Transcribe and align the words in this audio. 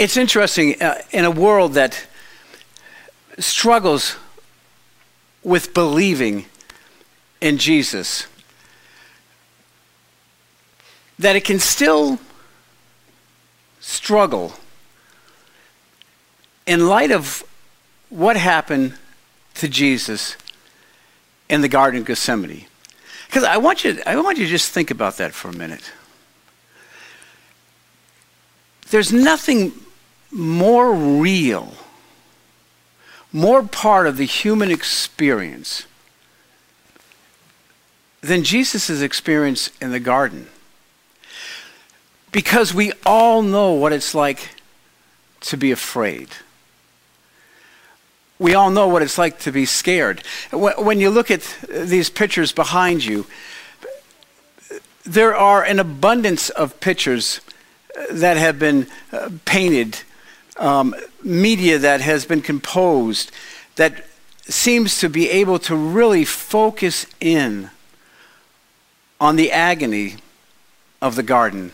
It's 0.00 0.16
interesting 0.16 0.80
uh, 0.80 1.02
in 1.10 1.26
a 1.26 1.30
world 1.30 1.74
that 1.74 2.06
struggles 3.38 4.16
with 5.42 5.74
believing 5.74 6.46
in 7.42 7.58
Jesus, 7.58 8.26
that 11.18 11.36
it 11.36 11.44
can 11.44 11.58
still 11.58 12.18
struggle 13.78 14.54
in 16.64 16.88
light 16.88 17.10
of 17.10 17.44
what 18.08 18.38
happened 18.38 18.94
to 19.56 19.68
Jesus 19.68 20.34
in 21.50 21.60
the 21.60 21.68
Garden 21.68 22.00
of 22.00 22.06
Gethsemane. 22.06 22.64
Because 23.26 23.44
I 23.44 23.58
want 23.58 23.84
you, 23.84 24.00
I 24.06 24.18
want 24.18 24.38
you 24.38 24.46
to 24.46 24.50
just 24.50 24.72
think 24.72 24.90
about 24.90 25.18
that 25.18 25.34
for 25.34 25.48
a 25.48 25.54
minute. 25.54 25.92
There's 28.88 29.12
nothing 29.12 29.74
more 30.30 30.92
real, 30.92 31.74
more 33.32 33.62
part 33.62 34.06
of 34.06 34.16
the 34.16 34.24
human 34.24 34.70
experience 34.70 35.86
than 38.20 38.44
Jesus' 38.44 39.00
experience 39.00 39.70
in 39.80 39.90
the 39.90 40.00
garden. 40.00 40.48
Because 42.32 42.72
we 42.72 42.92
all 43.04 43.42
know 43.42 43.72
what 43.72 43.92
it's 43.92 44.14
like 44.14 44.50
to 45.40 45.56
be 45.56 45.72
afraid. 45.72 46.28
We 48.38 48.54
all 48.54 48.70
know 48.70 48.88
what 48.88 49.02
it's 49.02 49.18
like 49.18 49.38
to 49.40 49.52
be 49.52 49.66
scared. 49.66 50.22
When 50.52 51.00
you 51.00 51.10
look 51.10 51.30
at 51.30 51.42
these 51.68 52.08
pictures 52.08 52.52
behind 52.52 53.04
you, 53.04 53.26
there 55.04 55.34
are 55.34 55.62
an 55.64 55.78
abundance 55.78 56.50
of 56.50 56.78
pictures 56.80 57.40
that 58.10 58.36
have 58.36 58.58
been 58.58 58.86
uh, 59.12 59.30
painted, 59.44 60.00
um, 60.60 60.94
media 61.24 61.78
that 61.78 62.00
has 62.00 62.24
been 62.24 62.42
composed, 62.42 63.32
that 63.76 64.06
seems 64.44 64.98
to 64.98 65.08
be 65.08 65.28
able 65.30 65.58
to 65.58 65.74
really 65.74 66.24
focus 66.24 67.06
in 67.20 67.70
on 69.20 69.36
the 69.36 69.50
agony 69.50 70.16
of 71.02 71.16
the 71.16 71.22
garden, 71.22 71.72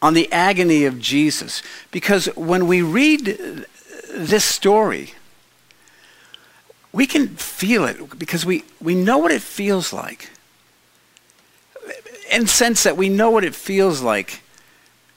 on 0.00 0.14
the 0.14 0.30
agony 0.32 0.84
of 0.84 0.98
Jesus. 0.98 1.62
Because 1.90 2.26
when 2.34 2.66
we 2.66 2.82
read 2.82 3.66
this 4.10 4.44
story, 4.44 5.14
we 6.92 7.06
can 7.06 7.28
feel 7.36 7.84
it 7.84 8.18
because 8.18 8.46
we, 8.46 8.64
we 8.80 8.94
know 8.94 9.18
what 9.18 9.32
it 9.32 9.42
feels 9.42 9.92
like. 9.92 10.30
In 12.30 12.46
sense 12.46 12.84
that 12.84 12.96
we 12.96 13.08
know 13.08 13.30
what 13.30 13.44
it 13.44 13.54
feels 13.54 14.00
like 14.00 14.42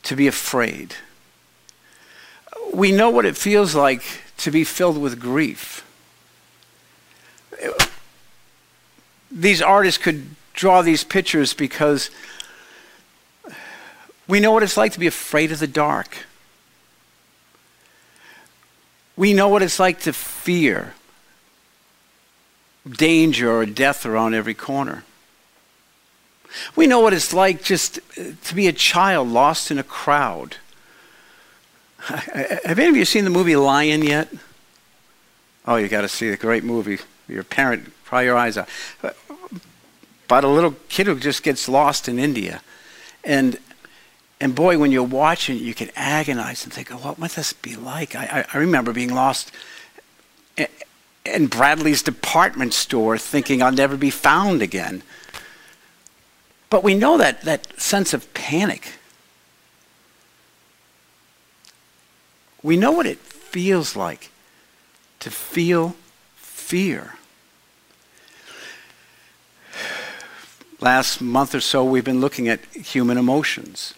to 0.03 0.15
be 0.15 0.27
afraid. 0.27 0.95
We 2.77 2.91
know 2.91 3.09
what 3.09 3.25
it 3.25 3.35
feels 3.35 3.73
like 3.73 4.03
to 4.37 4.51
be 4.51 4.63
filled 4.63 4.99
with 4.99 5.19
grief. 5.19 5.83
These 9.31 9.63
artists 9.63 9.97
could 9.97 10.35
draw 10.53 10.83
these 10.83 11.03
pictures 11.03 11.55
because 11.55 12.11
we 14.27 14.39
know 14.39 14.51
what 14.51 14.61
it's 14.61 14.77
like 14.77 14.91
to 14.91 14.99
be 14.99 15.07
afraid 15.07 15.51
of 15.51 15.57
the 15.57 15.65
dark. 15.65 16.19
We 19.15 19.33
know 19.33 19.47
what 19.49 19.63
it's 19.63 19.79
like 19.79 20.01
to 20.01 20.13
fear 20.13 20.93
danger 22.87 23.51
or 23.51 23.65
death 23.65 24.05
around 24.05 24.35
every 24.35 24.53
corner. 24.53 25.03
We 26.75 26.85
know 26.85 26.99
what 26.99 27.13
it's 27.13 27.33
like 27.33 27.63
just 27.63 27.99
to 28.43 28.53
be 28.53 28.67
a 28.67 28.71
child 28.71 29.29
lost 29.29 29.71
in 29.71 29.79
a 29.79 29.83
crowd. 29.83 30.57
Have 32.65 32.79
any 32.79 32.87
of 32.87 32.95
you 32.95 33.05
seen 33.05 33.23
the 33.25 33.29
movie 33.29 33.55
Lion 33.55 34.01
yet? 34.01 34.29
Oh, 35.65 35.75
you 35.75 35.89
got 35.89 36.01
to 36.01 36.07
see 36.07 36.29
the 36.29 36.37
great 36.37 36.63
movie. 36.63 36.99
Your 37.27 37.43
parent, 37.43 37.91
cry 38.05 38.21
your 38.21 38.37
eyes 38.37 38.57
out. 38.57 38.69
About 40.25 40.43
a 40.43 40.47
little 40.47 40.75
kid 40.87 41.07
who 41.07 41.19
just 41.19 41.43
gets 41.43 41.67
lost 41.67 42.07
in 42.07 42.19
India. 42.19 42.61
And 43.23 43.59
and 44.39 44.53
boy, 44.53 44.77
when 44.77 44.91
you're 44.91 45.03
watching 45.03 45.57
you 45.57 45.73
can 45.73 45.89
agonize 45.95 46.63
and 46.63 46.71
think, 46.71 46.93
oh, 46.93 46.97
what 46.97 47.17
must 47.17 47.35
this 47.35 47.53
be 47.53 47.75
like? 47.75 48.15
I, 48.15 48.23
I, 48.25 48.45
I 48.53 48.57
remember 48.59 48.93
being 48.93 49.13
lost 49.13 49.51
in 50.57 51.49
Bradlees 51.49 52.03
department 52.03 52.73
store 52.73 53.17
thinking 53.17 53.61
I'll 53.61 53.71
never 53.71 53.97
be 53.97 54.09
found 54.09 54.61
again. 54.61 55.03
But 56.69 56.83
we 56.83 56.95
know 56.95 57.17
that, 57.17 57.41
that 57.41 57.79
sense 57.79 58.13
of 58.13 58.33
panic. 58.33 58.93
We 62.67 62.75
know 62.75 62.91
what 62.91 63.05
it 63.05 63.19
feels 63.19 63.95
like 63.95 64.29
to 65.21 65.31
feel 65.31 65.95
fear. 66.35 67.13
Last 70.81 71.21
month 71.21 71.55
or 71.55 71.61
so, 71.61 71.85
we've 71.85 72.03
been 72.03 72.19
looking 72.19 72.49
at 72.49 72.59
human 72.75 73.17
emotions. 73.17 73.93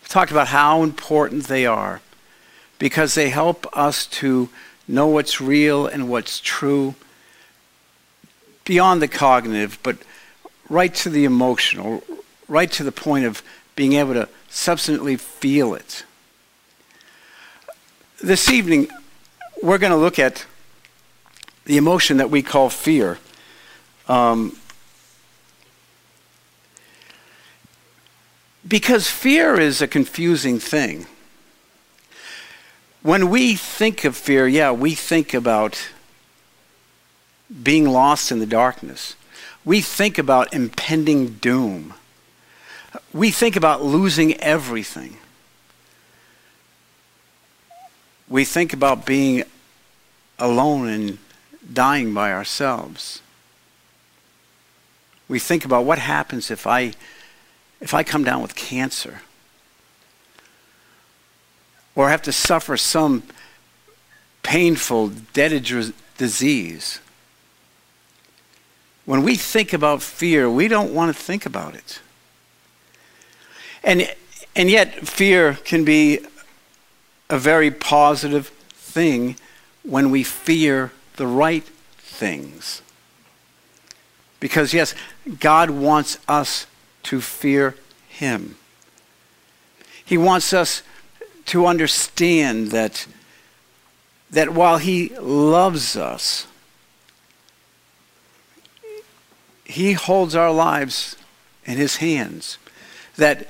We've 0.00 0.08
talked 0.08 0.30
about 0.30 0.46
how 0.46 0.84
important 0.84 1.48
they 1.48 1.66
are 1.66 2.00
because 2.78 3.16
they 3.16 3.30
help 3.30 3.66
us 3.76 4.06
to 4.22 4.50
know 4.86 5.08
what's 5.08 5.40
real 5.40 5.88
and 5.88 6.08
what's 6.08 6.38
true 6.38 6.94
beyond 8.64 9.02
the 9.02 9.08
cognitive, 9.08 9.80
but 9.82 9.98
right 10.68 10.94
to 10.94 11.10
the 11.10 11.24
emotional, 11.24 12.04
right 12.46 12.70
to 12.70 12.84
the 12.84 12.92
point 12.92 13.24
of 13.24 13.42
being 13.74 13.94
able 13.94 14.14
to 14.14 14.28
substantially 14.48 15.16
feel 15.16 15.74
it. 15.74 16.04
This 18.22 18.50
evening, 18.50 18.88
we're 19.62 19.76
going 19.76 19.90
to 19.90 19.96
look 19.98 20.18
at 20.18 20.46
the 21.66 21.76
emotion 21.76 22.16
that 22.16 22.30
we 22.30 22.42
call 22.42 22.70
fear. 22.70 23.18
Um, 24.08 24.56
because 28.66 29.10
fear 29.10 29.60
is 29.60 29.82
a 29.82 29.86
confusing 29.86 30.58
thing. 30.58 31.04
When 33.02 33.28
we 33.28 33.54
think 33.54 34.06
of 34.06 34.16
fear, 34.16 34.48
yeah, 34.48 34.72
we 34.72 34.94
think 34.94 35.34
about 35.34 35.90
being 37.62 37.86
lost 37.86 38.32
in 38.32 38.38
the 38.38 38.46
darkness. 38.46 39.14
We 39.62 39.82
think 39.82 40.16
about 40.16 40.54
impending 40.54 41.34
doom. 41.34 41.92
We 43.12 43.30
think 43.30 43.56
about 43.56 43.84
losing 43.84 44.40
everything. 44.40 45.18
We 48.28 48.44
think 48.44 48.72
about 48.72 49.06
being 49.06 49.44
alone 50.38 50.88
and 50.88 51.18
dying 51.72 52.12
by 52.12 52.32
ourselves. 52.32 53.22
We 55.28 55.38
think 55.38 55.64
about 55.64 55.84
what 55.84 55.98
happens 55.98 56.50
if 56.50 56.66
I 56.66 56.92
if 57.80 57.92
I 57.92 58.02
come 58.02 58.24
down 58.24 58.42
with 58.42 58.54
cancer 58.54 59.20
or 61.94 62.10
have 62.10 62.22
to 62.22 62.32
suffer 62.32 62.76
some 62.76 63.22
painful, 64.42 65.08
deadly 65.32 65.92
disease. 66.16 67.00
When 69.04 69.22
we 69.22 69.34
think 69.36 69.72
about 69.72 70.02
fear, 70.02 70.48
we 70.48 70.68
don't 70.68 70.94
want 70.94 71.14
to 71.14 71.20
think 71.20 71.46
about 71.46 71.74
it. 71.74 72.00
And, 73.82 74.14
and 74.54 74.70
yet, 74.70 75.06
fear 75.06 75.54
can 75.64 75.84
be 75.84 76.20
a 77.28 77.38
very 77.38 77.70
positive 77.70 78.48
thing 78.70 79.36
when 79.82 80.10
we 80.10 80.22
fear 80.22 80.92
the 81.16 81.26
right 81.26 81.64
things. 81.98 82.82
Because, 84.40 84.72
yes, 84.72 84.94
God 85.40 85.70
wants 85.70 86.18
us 86.28 86.66
to 87.04 87.20
fear 87.20 87.74
Him. 88.08 88.56
He 90.04 90.16
wants 90.16 90.52
us 90.52 90.82
to 91.46 91.66
understand 91.66 92.68
that, 92.68 93.06
that 94.30 94.52
while 94.52 94.78
He 94.78 95.08
loves 95.16 95.96
us, 95.96 96.46
He 99.64 99.92
holds 99.94 100.34
our 100.34 100.52
lives 100.52 101.16
in 101.64 101.76
His 101.76 101.96
hands. 101.96 102.58
That, 103.16 103.48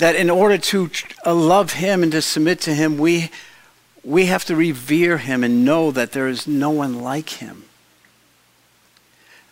that 0.00 0.16
in 0.16 0.30
order 0.30 0.56
to 0.56 0.90
uh, 1.26 1.34
love 1.34 1.74
Him 1.74 2.02
and 2.02 2.10
to 2.12 2.22
submit 2.22 2.60
to 2.62 2.74
Him, 2.74 2.96
we, 2.96 3.30
we 4.02 4.26
have 4.26 4.46
to 4.46 4.56
revere 4.56 5.18
Him 5.18 5.44
and 5.44 5.64
know 5.64 5.90
that 5.90 6.12
there 6.12 6.26
is 6.26 6.46
no 6.46 6.70
one 6.70 7.02
like 7.02 7.28
Him. 7.28 7.64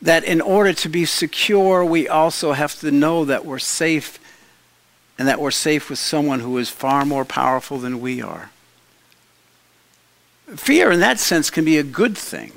That 0.00 0.25
in 0.25 0.41
order 0.41 0.73
to 0.73 0.89
be 0.89 1.05
secure, 1.05 1.85
we 1.85 2.09
also 2.09 2.53
have 2.53 2.79
to 2.81 2.91
know 2.91 3.27
that 3.27 3.45
we're 3.45 3.59
safe 3.59 4.19
and 5.19 5.29
that 5.29 5.41
we're 5.41 5.50
safe 5.50 5.91
with 5.91 5.99
someone 5.99 6.41
who 6.41 6.56
is 6.56 6.71
far 6.71 7.05
more 7.05 7.27
powerful 7.27 7.77
than 7.77 8.00
we 8.00 8.23
are. 8.23 8.50
Fear, 10.56 10.93
in 10.93 11.00
that 11.00 11.19
sense, 11.19 11.50
can 11.50 11.67
be 11.67 11.77
a 11.77 11.83
good 11.83 12.17
thing. 12.17 12.53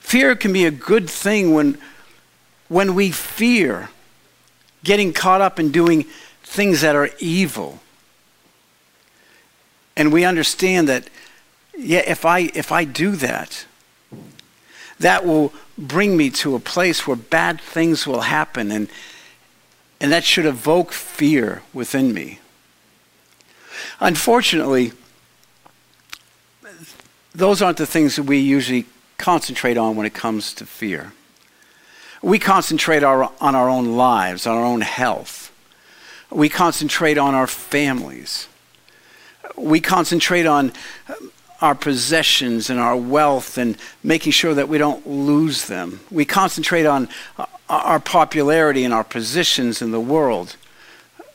Fear 0.00 0.34
can 0.34 0.52
be 0.52 0.64
a 0.64 0.72
good 0.72 1.08
thing 1.08 1.54
when, 1.54 1.78
when 2.66 2.96
we 2.96 3.12
fear 3.12 3.90
getting 4.82 5.12
caught 5.12 5.40
up 5.40 5.60
in 5.60 5.70
doing 5.70 6.04
things 6.48 6.80
that 6.80 6.96
are 6.96 7.10
evil 7.18 7.80
And 9.98 10.12
we 10.12 10.24
understand 10.24 10.88
that, 10.88 11.10
yeah, 11.76 12.04
if 12.06 12.24
I, 12.24 12.50
if 12.54 12.70
I 12.70 12.84
do 12.84 13.16
that, 13.16 13.66
that 15.00 15.26
will 15.26 15.52
bring 15.76 16.16
me 16.16 16.30
to 16.30 16.54
a 16.54 16.60
place 16.60 17.04
where 17.04 17.16
bad 17.16 17.60
things 17.60 18.06
will 18.06 18.20
happen, 18.20 18.70
and, 18.70 18.88
and 20.00 20.12
that 20.12 20.22
should 20.22 20.46
evoke 20.46 20.92
fear 20.92 21.62
within 21.74 22.14
me. 22.14 22.38
Unfortunately, 23.98 24.92
those 27.34 27.60
aren't 27.60 27.78
the 27.78 27.86
things 27.86 28.14
that 28.14 28.22
we 28.22 28.38
usually 28.38 28.86
concentrate 29.18 29.76
on 29.76 29.96
when 29.96 30.06
it 30.06 30.14
comes 30.14 30.54
to 30.54 30.64
fear. 30.64 31.12
We 32.22 32.38
concentrate 32.38 33.02
our, 33.02 33.32
on 33.40 33.56
our 33.56 33.68
own 33.68 33.96
lives, 33.96 34.46
on 34.46 34.56
our 34.56 34.64
own 34.64 34.82
health. 34.82 35.47
We 36.30 36.48
concentrate 36.48 37.18
on 37.18 37.34
our 37.34 37.46
families. 37.46 38.48
We 39.56 39.80
concentrate 39.80 40.46
on 40.46 40.72
our 41.60 41.74
possessions 41.74 42.70
and 42.70 42.78
our 42.78 42.96
wealth 42.96 43.58
and 43.58 43.76
making 44.02 44.32
sure 44.32 44.54
that 44.54 44.68
we 44.68 44.78
don't 44.78 45.06
lose 45.06 45.66
them. 45.66 46.00
We 46.10 46.24
concentrate 46.24 46.86
on 46.86 47.08
our 47.68 47.98
popularity 47.98 48.84
and 48.84 48.94
our 48.94 49.04
positions 49.04 49.82
in 49.82 49.90
the 49.90 50.00
world. 50.00 50.56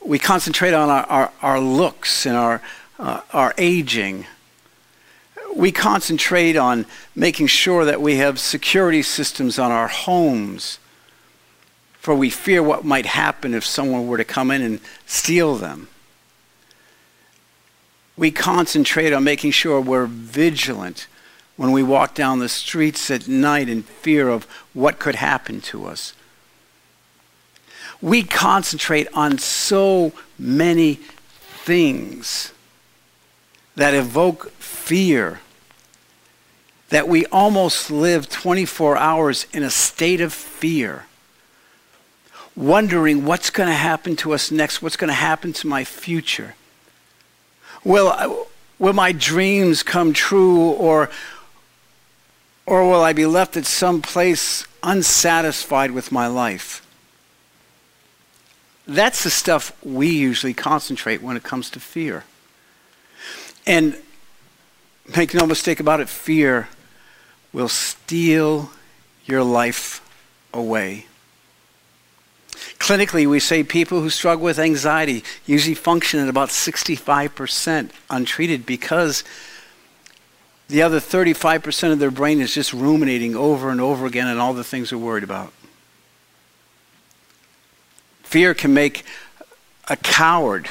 We 0.05 0.19
concentrate 0.19 0.73
on 0.73 0.89
our, 0.89 1.05
our, 1.05 1.31
our 1.41 1.59
looks 1.59 2.25
and 2.25 2.37
our, 2.37 2.61
uh, 2.99 3.21
our 3.33 3.53
aging 3.57 4.25
we 5.55 5.71
concentrate 5.71 6.55
on 6.55 6.85
making 7.15 7.47
sure 7.47 7.85
that 7.85 8.01
we 8.01 8.17
have 8.17 8.39
security 8.39 9.01
systems 9.01 9.59
on 9.59 9.71
our 9.71 9.87
homes, 9.87 10.79
for 12.03 12.13
we 12.13 12.29
fear 12.29 12.61
what 12.61 12.83
might 12.83 13.05
happen 13.05 13.53
if 13.53 13.63
someone 13.63 14.05
were 14.07 14.17
to 14.17 14.25
come 14.25 14.51
in 14.51 14.61
and 14.61 14.81
steal 15.05 15.55
them. 15.55 15.87
We 18.17 18.29
concentrate 18.29 19.13
on 19.13 19.23
making 19.23 19.51
sure 19.51 19.79
we're 19.79 20.05
vigilant 20.05 21.07
when 21.55 21.71
we 21.71 21.81
walk 21.81 22.13
down 22.13 22.39
the 22.39 22.49
streets 22.49 23.09
at 23.09 23.29
night 23.29 23.69
in 23.69 23.83
fear 23.83 24.27
of 24.27 24.43
what 24.73 24.99
could 24.99 25.15
happen 25.15 25.61
to 25.61 25.85
us. 25.85 26.13
We 28.01 28.23
concentrate 28.23 29.07
on 29.13 29.37
so 29.37 30.11
many 30.37 30.95
things 31.63 32.51
that 33.77 33.93
evoke 33.93 34.51
fear 34.59 35.39
that 36.89 37.07
we 37.07 37.25
almost 37.27 37.89
live 37.89 38.27
24 38.27 38.97
hours 38.97 39.47
in 39.53 39.63
a 39.63 39.69
state 39.69 40.19
of 40.19 40.33
fear, 40.33 41.05
wondering 42.55 43.25
what's 43.25 43.49
going 43.49 43.69
to 43.69 43.75
happen 43.75 44.15
to 44.17 44.33
us 44.33 44.51
next, 44.51 44.81
what's 44.81 44.97
going 44.97 45.09
to 45.09 45.13
happen 45.13 45.53
to 45.53 45.67
my 45.67 45.83
future. 45.83 46.55
Will, 47.83 48.07
uh, 48.07 48.33
will 48.79 48.93
my 48.93 49.11
dreams 49.11 49.83
come 49.83 50.13
true, 50.13 50.71
or, 50.71 51.09
or 52.65 52.87
will 52.89 53.01
I 53.01 53.13
be 53.13 53.25
left 53.25 53.57
at 53.57 53.65
some 53.65 54.01
place 54.01 54.65
unsatisfied 54.83 55.91
with 55.91 56.11
my 56.11 56.27
life? 56.27 56.85
That's 58.87 59.23
the 59.23 59.29
stuff 59.29 59.75
we 59.83 60.09
usually 60.09 60.53
concentrate 60.53 61.21
when 61.21 61.37
it 61.37 61.43
comes 61.43 61.69
to 61.71 61.79
fear. 61.79 62.25
And 63.65 63.95
make 65.15 65.33
no 65.33 65.45
mistake 65.45 65.79
about 65.79 66.01
it, 66.01 66.09
fear 66.09 66.67
will 67.53 67.69
steal 67.69 68.71
your 69.25 69.43
life 69.43 70.01
away. 70.53 71.05
Clinically, 72.79 73.27
we 73.27 73.39
say 73.39 73.63
people 73.63 74.01
who 74.01 74.09
struggle 74.09 74.43
with 74.43 74.59
anxiety 74.59 75.23
usually 75.45 75.75
function 75.75 76.19
at 76.19 76.29
about 76.29 76.49
65% 76.49 77.91
untreated 78.09 78.65
because 78.65 79.23
the 80.67 80.81
other 80.81 80.99
35% 80.99 81.91
of 81.91 81.99
their 81.99 82.11
brain 82.11 82.41
is 82.41 82.53
just 82.53 82.73
ruminating 82.73 83.35
over 83.35 83.69
and 83.69 83.79
over 83.79 84.05
again 84.05 84.27
on 84.27 84.37
all 84.37 84.53
the 84.53 84.63
things 84.63 84.89
they're 84.89 84.99
worried 84.99 85.23
about. 85.23 85.53
Fear 88.23 88.53
can 88.53 88.73
make 88.73 89.05
a 89.87 89.95
coward 89.95 90.69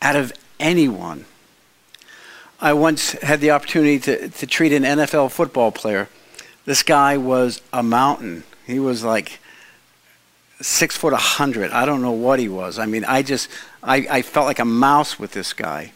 out 0.00 0.16
of 0.16 0.32
anyone. 0.60 1.24
I 2.60 2.72
once 2.72 3.12
had 3.12 3.40
the 3.40 3.50
opportunity 3.50 3.98
to, 4.00 4.28
to 4.28 4.46
treat 4.46 4.72
an 4.72 4.82
NFL 4.82 5.30
football 5.30 5.72
player. 5.72 6.08
This 6.64 6.82
guy 6.82 7.16
was 7.16 7.60
a 7.72 7.82
mountain. 7.82 8.44
He 8.66 8.78
was 8.78 9.02
like 9.02 9.40
six 10.60 10.96
foot 10.96 11.12
a 11.12 11.16
hundred. 11.16 11.70
I 11.70 11.84
don't 11.84 12.02
know 12.02 12.12
what 12.12 12.38
he 12.38 12.48
was. 12.48 12.78
I 12.78 12.86
mean, 12.86 13.04
I 13.04 13.22
just, 13.22 13.48
I, 13.82 14.06
I 14.10 14.22
felt 14.22 14.46
like 14.46 14.58
a 14.58 14.64
mouse 14.64 15.18
with 15.18 15.32
this 15.32 15.52
guy. 15.52 15.92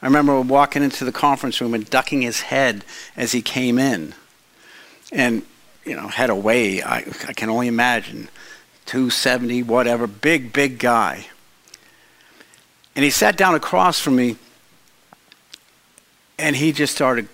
I 0.00 0.06
remember 0.06 0.40
walking 0.40 0.82
into 0.82 1.04
the 1.04 1.12
conference 1.12 1.60
room 1.60 1.74
and 1.74 1.88
ducking 1.88 2.22
his 2.22 2.42
head 2.42 2.84
as 3.16 3.32
he 3.32 3.42
came 3.42 3.78
in. 3.78 4.14
And, 5.10 5.42
you 5.84 5.96
know, 5.96 6.08
head 6.08 6.30
away, 6.30 6.82
I, 6.82 6.98
I 7.26 7.32
can 7.32 7.50
only 7.50 7.66
imagine. 7.66 8.28
270, 8.86 9.64
whatever, 9.64 10.06
big, 10.06 10.52
big 10.52 10.78
guy. 10.78 11.26
And 12.94 13.04
he 13.04 13.10
sat 13.10 13.36
down 13.36 13.54
across 13.54 14.00
from 14.00 14.16
me 14.16 14.36
and 16.38 16.56
he 16.56 16.72
just 16.72 16.94
started 16.94 17.28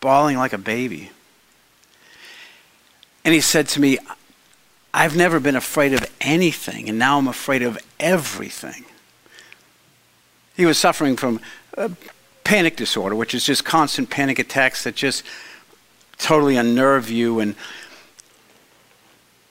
bawling 0.00 0.36
like 0.36 0.52
a 0.52 0.58
baby. 0.58 1.10
And 3.24 3.32
he 3.32 3.40
said 3.40 3.68
to 3.68 3.80
me, 3.80 3.98
I've 4.96 5.16
never 5.16 5.40
been 5.40 5.56
afraid 5.56 5.92
of 5.92 6.08
anything, 6.20 6.88
and 6.88 6.96
now 6.96 7.18
I'm 7.18 7.26
afraid 7.26 7.62
of 7.62 7.76
everything. 7.98 8.84
He 10.56 10.64
was 10.64 10.78
suffering 10.78 11.16
from 11.16 11.40
a 11.76 11.90
panic 12.44 12.76
disorder, 12.76 13.16
which 13.16 13.34
is 13.34 13.44
just 13.44 13.64
constant 13.64 14.08
panic 14.08 14.38
attacks 14.38 14.84
that 14.84 14.94
just 14.94 15.24
totally 16.16 16.56
unnerve 16.56 17.10
you. 17.10 17.40
And, 17.40 17.56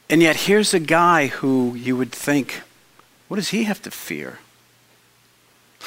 and 0.10 0.22
yet, 0.22 0.38
here's 0.38 0.74
a 0.74 0.80
guy 0.80 1.28
who 1.28 1.76
you 1.76 1.98
would 1.98 2.14
think, 2.14 2.62
what 3.28 3.36
does 3.36 3.50
he 3.50 3.66
have 3.66 3.82
to 3.82 3.92
fear? 3.92 4.40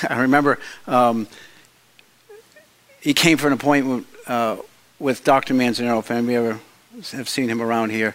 I 0.11 0.20
remember 0.20 0.58
um, 0.87 1.29
he 3.00 3.14
came 3.14 3.38
for 3.38 3.47
an 3.47 3.55
appointment 3.55 4.06
uh, 4.26 4.58
with 4.99 5.25
Dr. 5.25 5.55
Manzanero. 5.55 6.00
If 6.00 6.11
any 6.11 6.20
of 6.20 6.29
you 6.29 6.38
ever 6.41 6.61
have 7.12 7.29
seen 7.31 7.49
him 7.49 7.62
around 7.62 7.88
here, 7.88 8.14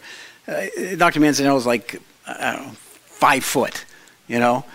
uh, 0.52 0.96
Dr. 0.98 1.20
Manzanero 1.20 1.58
is 1.58 1.66
like 1.66 2.02
know, 2.28 2.72
five 3.06 3.44
foot, 3.44 3.86
you 4.28 4.40
know, 4.40 4.66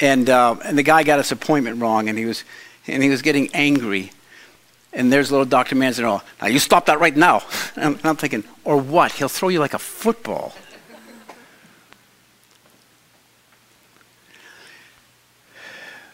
and 0.00 0.28
uh, 0.28 0.56
and 0.64 0.76
the 0.76 0.82
guy 0.82 1.02
got 1.02 1.18
his 1.18 1.32
appointment 1.32 1.80
wrong, 1.80 2.08
and 2.08 2.18
he 2.18 2.24
was 2.24 2.44
and 2.86 3.02
he 3.02 3.08
was 3.08 3.22
getting 3.22 3.48
angry. 3.54 4.12
And 4.92 5.12
there's 5.12 5.30
little 5.30 5.46
Dr. 5.46 5.76
Manzanero. 5.76 6.22
Now 6.40 6.48
you 6.48 6.58
stop 6.58 6.86
that 6.86 6.98
right 7.00 7.16
now. 7.16 7.42
And 7.76 7.98
I'm 8.02 8.16
thinking, 8.16 8.42
or 8.64 8.76
what? 8.76 9.12
He'll 9.12 9.28
throw 9.28 9.48
you 9.48 9.60
like 9.60 9.74
a 9.74 9.78
football. 9.78 10.52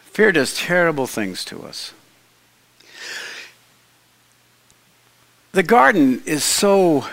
Fear 0.05 0.33
does 0.33 0.55
terrible 0.55 1.07
things 1.07 1.43
to 1.45 1.63
us. 1.63 1.93
The 5.53 5.63
garden 5.63 6.21
is 6.25 6.43
so 6.43 7.05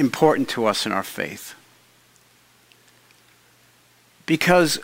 important 0.00 0.48
to 0.48 0.66
us 0.66 0.86
in 0.86 0.92
our 0.92 1.02
faith. 1.02 1.54
Because 4.26 4.80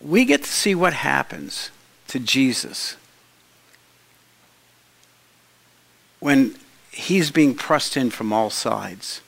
we 0.00 0.24
get 0.24 0.44
to 0.44 0.50
see 0.50 0.74
what 0.74 0.92
happens 0.94 1.70
to 2.08 2.18
Jesus 2.18 2.96
when 6.20 6.54
he's 6.92 7.30
being 7.30 7.54
pressed 7.54 7.96
in 7.96 8.10
from 8.10 8.32
all 8.32 8.50
sides, 8.50 9.20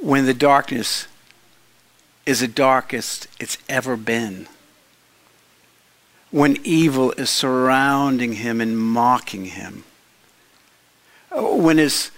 when 0.00 0.26
the 0.26 0.34
darkness 0.34 1.08
is 2.26 2.40
the 2.40 2.48
darkest 2.48 3.26
it's 3.40 3.56
ever 3.68 3.96
been, 3.96 4.46
when 6.30 6.58
evil 6.64 7.12
is 7.12 7.30
surrounding 7.30 8.34
him 8.34 8.60
and 8.60 8.78
mocking 8.78 9.46
him 9.46 9.84
when 11.36 11.78
his, 11.78 12.10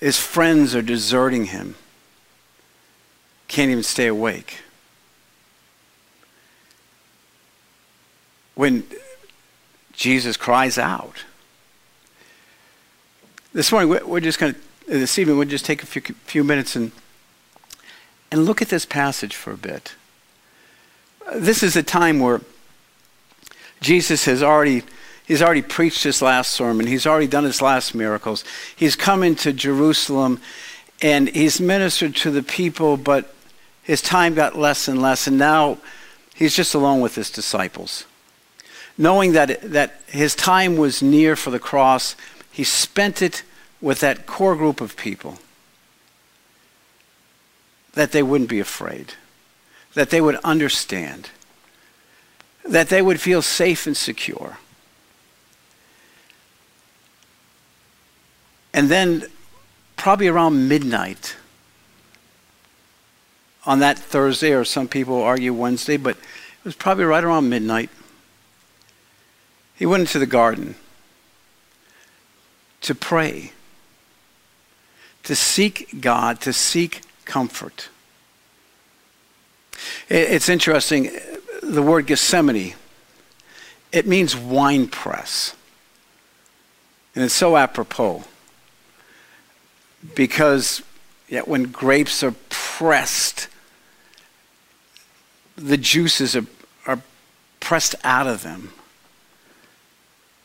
his 0.00 0.18
friends 0.18 0.74
are 0.74 0.82
deserting 0.82 1.46
him, 1.46 1.74
can't 3.48 3.70
even 3.70 3.82
stay 3.82 4.06
awake. 4.06 4.60
When 8.54 8.84
Jesus 9.92 10.36
cries 10.36 10.78
out. 10.78 11.24
This 13.52 13.72
morning, 13.72 13.88
we're 14.06 14.20
just 14.20 14.38
going 14.38 14.54
to, 14.54 14.60
this 14.86 15.18
evening, 15.18 15.38
we'll 15.38 15.48
just 15.48 15.64
take 15.64 15.82
a 15.82 15.86
few, 15.86 16.02
few 16.02 16.44
minutes 16.44 16.76
and, 16.76 16.92
and 18.30 18.44
look 18.44 18.60
at 18.60 18.68
this 18.68 18.84
passage 18.84 19.34
for 19.34 19.52
a 19.52 19.56
bit. 19.56 19.94
This 21.34 21.62
is 21.62 21.74
a 21.76 21.82
time 21.82 22.20
where 22.20 22.42
Jesus 23.80 24.26
has 24.26 24.42
already 24.42 24.82
He's 25.26 25.42
already 25.42 25.62
preached 25.62 26.04
his 26.04 26.22
last 26.22 26.52
sermon. 26.52 26.86
He's 26.86 27.06
already 27.06 27.26
done 27.26 27.44
his 27.44 27.60
last 27.60 27.94
miracles. 27.94 28.44
He's 28.74 28.94
come 28.94 29.22
into 29.22 29.52
Jerusalem 29.52 30.40
and 31.02 31.28
he's 31.28 31.60
ministered 31.60 32.14
to 32.16 32.30
the 32.30 32.42
people, 32.42 32.96
but 32.96 33.34
his 33.82 34.00
time 34.00 34.34
got 34.34 34.56
less 34.56 34.88
and 34.88 35.02
less, 35.02 35.26
and 35.26 35.36
now 35.36 35.78
he's 36.34 36.56
just 36.56 36.74
alone 36.74 37.00
with 37.00 37.16
his 37.16 37.30
disciples. 37.30 38.04
knowing 38.98 39.32
that, 39.32 39.60
that 39.62 40.00
his 40.06 40.34
time 40.34 40.76
was 40.76 41.02
near 41.02 41.36
for 41.36 41.50
the 41.50 41.58
cross, 41.58 42.16
he 42.50 42.64
spent 42.64 43.20
it 43.20 43.42
with 43.80 44.00
that 44.00 44.26
core 44.26 44.56
group 44.56 44.80
of 44.80 44.96
people 44.96 45.38
that 47.92 48.12
they 48.12 48.22
wouldn't 48.22 48.50
be 48.50 48.60
afraid, 48.60 49.14
that 49.94 50.10
they 50.10 50.20
would 50.20 50.36
understand, 50.36 51.30
that 52.64 52.88
they 52.88 53.02
would 53.02 53.20
feel 53.20 53.42
safe 53.42 53.86
and 53.86 53.96
secure. 53.96 54.58
And 58.76 58.90
then, 58.90 59.24
probably 59.96 60.28
around 60.28 60.68
midnight 60.68 61.34
on 63.64 63.78
that 63.78 63.98
Thursday, 63.98 64.52
or 64.52 64.66
some 64.66 64.86
people 64.86 65.22
argue 65.22 65.54
Wednesday, 65.54 65.96
but 65.96 66.18
it 66.18 66.64
was 66.64 66.74
probably 66.74 67.04
right 67.04 67.24
around 67.24 67.48
midnight, 67.48 67.88
he 69.74 69.86
went 69.86 70.02
into 70.02 70.18
the 70.18 70.26
garden 70.26 70.74
to 72.82 72.94
pray, 72.94 73.52
to 75.22 75.34
seek 75.34 76.02
God, 76.02 76.42
to 76.42 76.52
seek 76.52 77.00
comfort. 77.24 77.88
It's 80.10 80.50
interesting, 80.50 81.10
the 81.62 81.82
word 81.82 82.06
Gethsemane, 82.06 82.74
it 83.90 84.06
means 84.06 84.36
wine 84.36 84.86
press. 84.86 85.56
And 87.14 87.24
it's 87.24 87.32
so 87.32 87.56
apropos 87.56 88.24
because 90.14 90.82
yet 91.28 91.48
when 91.48 91.64
grapes 91.64 92.22
are 92.22 92.34
pressed, 92.48 93.48
the 95.56 95.76
juices 95.76 96.36
are, 96.36 96.46
are 96.86 97.00
pressed 97.60 97.94
out 98.04 98.26
of 98.26 98.42
them. 98.42 98.72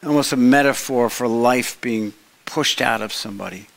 Almost 0.04 0.34
a 0.34 0.38
metaphor 0.38 1.10
for 1.10 1.28
life 1.28 1.80
being 1.82 2.14
pushed 2.46 2.82
out 2.82 3.02
of 3.02 3.14
somebody. 3.14 3.68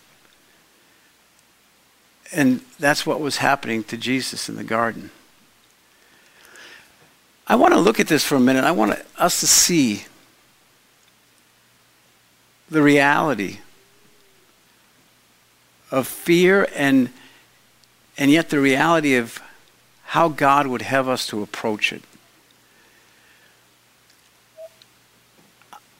And 2.33 2.61
that's 2.79 3.07
what 3.07 3.21
was 3.21 3.37
happening 3.37 3.85
to 3.85 3.97
Jesus 3.97 4.49
in 4.49 4.57
the 4.57 4.65
garden. 4.65 5.11
I 7.47 7.57
want 7.57 7.75
to 7.75 7.81
look 7.81 8.01
at 8.01 8.09
this 8.09 8.25
for 8.25 8.37
a 8.37 8.41
minute. 8.41 8.65
I 8.65 8.73
want 8.73 8.99
us 9.19 9.41
to 9.41 9.47
see 9.47 10.07
the 12.71 12.83
reality 12.83 13.59
of 15.95 16.09
fear 16.09 16.69
and, 16.75 17.09
and 18.19 18.29
yet 18.29 18.51
the 18.51 18.59
reality 18.59 19.15
of 19.15 19.41
how 20.07 20.29
God 20.29 20.67
would 20.67 20.83
have 20.83 21.09
us 21.09 21.25
to 21.29 21.41
approach 21.41 21.93
it. 21.93 22.03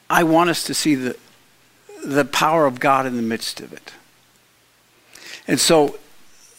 I 0.09 0.23
want 0.23 0.49
us 0.49 0.65
to 0.65 0.73
see 0.73 0.95
the, 0.95 1.17
the 2.03 2.25
power 2.25 2.65
of 2.65 2.81
God 2.81 3.05
in 3.05 3.15
the 3.15 3.21
midst 3.21 3.61
of 3.61 3.71
it. 3.71 3.93
And 5.47 5.61
so 5.61 5.97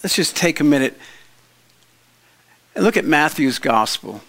let's 0.02 0.16
just 0.16 0.34
take 0.34 0.58
a 0.58 0.64
minute 0.64 0.98
and 2.74 2.84
look 2.84 2.96
at 2.96 3.04
Matthew's 3.04 3.58
gospel. 3.58 4.22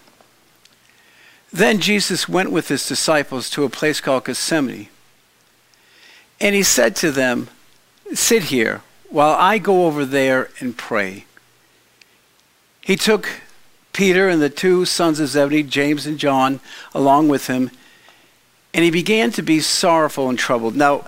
Then 1.53 1.79
Jesus 1.79 2.27
went 2.27 2.51
with 2.51 2.67
his 2.67 2.85
disciples 2.85 3.49
to 3.51 3.63
a 3.63 3.69
place 3.69 4.01
called 4.01 4.25
Gethsemane. 4.25 4.89
And 6.41 6.53
he 6.53 6.63
said 6.63 6.97
to 6.97 7.09
them, 7.09 7.47
Sit 8.13 8.43
here 8.43 8.81
while 9.09 9.35
I 9.37 9.57
go 9.57 9.85
over 9.85 10.05
there 10.05 10.49
and 10.59 10.77
pray. 10.77 11.25
He 12.81 12.95
took 12.95 13.29
Peter 13.93 14.29
and 14.29 14.41
the 14.41 14.49
two 14.49 14.85
sons 14.85 15.19
of 15.19 15.29
Zebedee, 15.29 15.63
James 15.63 16.05
and 16.05 16.17
John, 16.17 16.59
along 16.93 17.29
with 17.29 17.47
him, 17.47 17.71
and 18.73 18.83
he 18.83 18.91
began 18.91 19.31
to 19.31 19.41
be 19.41 19.59
sorrowful 19.59 20.29
and 20.29 20.37
troubled. 20.37 20.75
Now, 20.75 21.05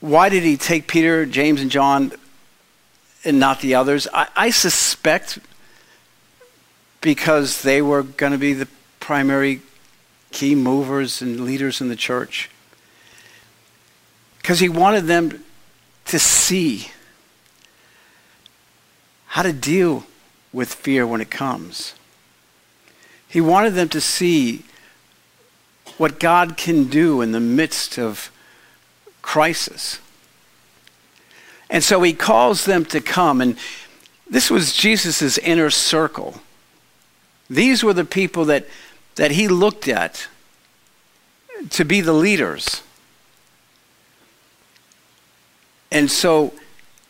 why 0.00 0.28
did 0.30 0.42
he 0.42 0.56
take 0.56 0.86
Peter, 0.86 1.26
James, 1.26 1.60
and 1.60 1.70
John 1.70 2.12
and 3.24 3.38
not 3.38 3.60
the 3.60 3.74
others? 3.74 4.08
I, 4.14 4.28
I 4.34 4.50
suspect 4.50 5.38
because 7.00 7.62
they 7.62 7.82
were 7.82 8.02
going 8.02 8.32
to 8.32 8.38
be 8.38 8.54
the 8.54 8.68
primary 8.98 9.60
key 10.32 10.54
movers 10.54 11.20
and 11.20 11.40
leaders 11.40 11.80
in 11.80 11.88
the 11.88 11.96
church. 11.96 12.50
Because 14.38 14.60
he 14.60 14.68
wanted 14.68 15.02
them 15.02 15.44
to 16.10 16.18
see 16.18 16.90
how 19.26 19.42
to 19.42 19.52
deal 19.52 20.04
with 20.52 20.74
fear 20.74 21.06
when 21.06 21.20
it 21.20 21.30
comes. 21.30 21.94
He 23.28 23.40
wanted 23.40 23.74
them 23.74 23.88
to 23.90 24.00
see 24.00 24.64
what 25.98 26.18
God 26.18 26.56
can 26.56 26.88
do 26.88 27.20
in 27.20 27.30
the 27.30 27.38
midst 27.38 27.96
of 27.96 28.32
crisis. 29.22 30.00
And 31.68 31.84
so 31.84 32.02
he 32.02 32.12
calls 32.12 32.64
them 32.64 32.84
to 32.86 33.00
come. 33.00 33.40
And 33.40 33.56
this 34.28 34.50
was 34.50 34.72
Jesus' 34.72 35.38
inner 35.38 35.70
circle. 35.70 36.40
These 37.48 37.84
were 37.84 37.92
the 37.92 38.04
people 38.04 38.44
that, 38.46 38.66
that 39.14 39.30
he 39.30 39.46
looked 39.46 39.86
at 39.86 40.26
to 41.70 41.84
be 41.84 42.00
the 42.00 42.12
leaders. 42.12 42.82
And 45.90 46.10
so 46.10 46.52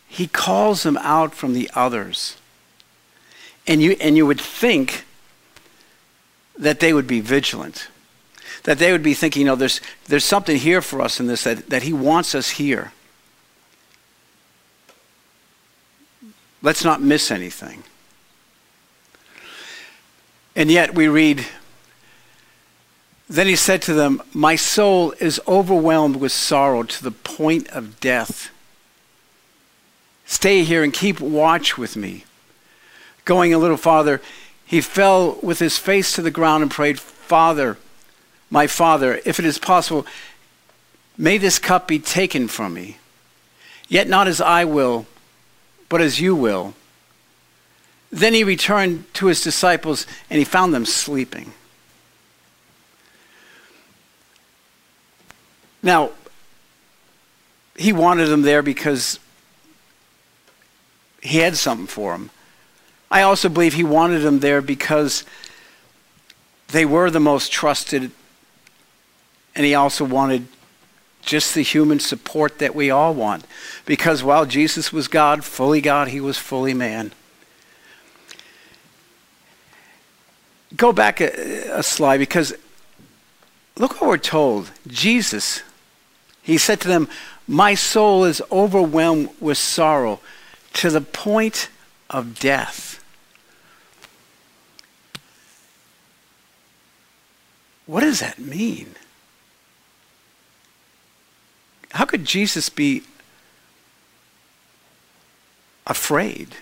he 0.08 0.26
calls 0.26 0.82
them 0.82 0.96
out 0.98 1.34
from 1.34 1.52
the 1.52 1.70
others. 1.74 2.36
And 3.66 3.82
you, 3.82 3.96
and 4.00 4.16
you 4.16 4.26
would 4.26 4.40
think 4.40 5.04
that 6.58 6.80
they 6.80 6.92
would 6.92 7.06
be 7.06 7.20
vigilant, 7.20 7.88
that 8.64 8.78
they 8.78 8.92
would 8.92 9.02
be 9.02 9.14
thinking, 9.14 9.40
you 9.40 9.46
know, 9.46 9.56
there's, 9.56 9.80
there's 10.06 10.24
something 10.24 10.56
here 10.56 10.82
for 10.82 11.00
us 11.00 11.20
in 11.20 11.26
this, 11.26 11.44
that, 11.44 11.70
that 11.70 11.82
he 11.84 11.92
wants 11.92 12.34
us 12.34 12.50
here. 12.50 12.92
Let's 16.62 16.84
not 16.84 17.00
miss 17.00 17.30
anything. 17.30 17.84
And 20.54 20.70
yet 20.70 20.94
we 20.94 21.08
read, 21.08 21.46
Then 23.28 23.46
he 23.46 23.56
said 23.56 23.80
to 23.82 23.94
them, 23.94 24.22
My 24.34 24.56
soul 24.56 25.14
is 25.20 25.40
overwhelmed 25.46 26.16
with 26.16 26.32
sorrow 26.32 26.82
to 26.82 27.02
the 27.02 27.12
point 27.12 27.68
of 27.68 28.00
death. 28.00 28.50
Stay 30.30 30.62
here 30.62 30.84
and 30.84 30.92
keep 30.92 31.18
watch 31.18 31.76
with 31.76 31.96
me. 31.96 32.24
Going 33.24 33.52
a 33.52 33.58
little 33.58 33.76
farther, 33.76 34.22
he 34.64 34.80
fell 34.80 35.40
with 35.42 35.58
his 35.58 35.76
face 35.76 36.14
to 36.14 36.22
the 36.22 36.30
ground 36.30 36.62
and 36.62 36.70
prayed, 36.70 37.00
Father, 37.00 37.78
my 38.48 38.68
Father, 38.68 39.20
if 39.24 39.40
it 39.40 39.44
is 39.44 39.58
possible, 39.58 40.06
may 41.18 41.36
this 41.36 41.58
cup 41.58 41.88
be 41.88 41.98
taken 41.98 42.46
from 42.46 42.74
me. 42.74 42.98
Yet 43.88 44.06
not 44.06 44.28
as 44.28 44.40
I 44.40 44.64
will, 44.64 45.06
but 45.88 46.00
as 46.00 46.20
you 46.20 46.36
will. 46.36 46.74
Then 48.12 48.32
he 48.32 48.44
returned 48.44 49.12
to 49.14 49.26
his 49.26 49.42
disciples 49.42 50.06
and 50.30 50.38
he 50.38 50.44
found 50.44 50.72
them 50.72 50.86
sleeping. 50.86 51.54
Now, 55.82 56.12
he 57.74 57.92
wanted 57.92 58.26
them 58.26 58.42
there 58.42 58.62
because 58.62 59.18
he 61.20 61.38
had 61.38 61.56
something 61.56 61.86
for 61.86 62.12
them. 62.12 62.30
I 63.10 63.22
also 63.22 63.48
believe 63.48 63.74
he 63.74 63.84
wanted 63.84 64.20
them 64.20 64.40
there 64.40 64.62
because 64.62 65.24
they 66.68 66.84
were 66.84 67.10
the 67.10 67.20
most 67.20 67.50
trusted, 67.50 68.10
and 69.54 69.66
he 69.66 69.74
also 69.74 70.04
wanted 70.04 70.46
just 71.22 71.54
the 71.54 71.62
human 71.62 72.00
support 72.00 72.58
that 72.58 72.74
we 72.74 72.90
all 72.90 73.12
want. 73.12 73.44
Because 73.84 74.22
while 74.22 74.46
Jesus 74.46 74.92
was 74.92 75.08
God, 75.08 75.44
fully 75.44 75.80
God, 75.80 76.08
he 76.08 76.20
was 76.20 76.38
fully 76.38 76.72
man. 76.72 77.12
Go 80.76 80.92
back 80.92 81.20
a, 81.20 81.78
a 81.78 81.82
slide 81.82 82.18
because 82.18 82.54
look 83.76 84.00
what 84.00 84.08
we're 84.08 84.18
told. 84.18 84.70
Jesus, 84.86 85.62
he 86.42 86.56
said 86.56 86.80
to 86.80 86.88
them, 86.88 87.08
My 87.48 87.74
soul 87.74 88.24
is 88.24 88.40
overwhelmed 88.52 89.30
with 89.40 89.58
sorrow 89.58 90.20
to 90.74 90.90
the 90.90 91.00
point 91.00 91.68
of 92.08 92.38
death. 92.38 93.02
What 97.86 98.02
does 98.02 98.20
that 98.20 98.38
mean? 98.38 98.94
How 101.90 102.04
could 102.04 102.24
Jesus 102.24 102.68
be 102.68 103.02
afraid? 105.86 106.54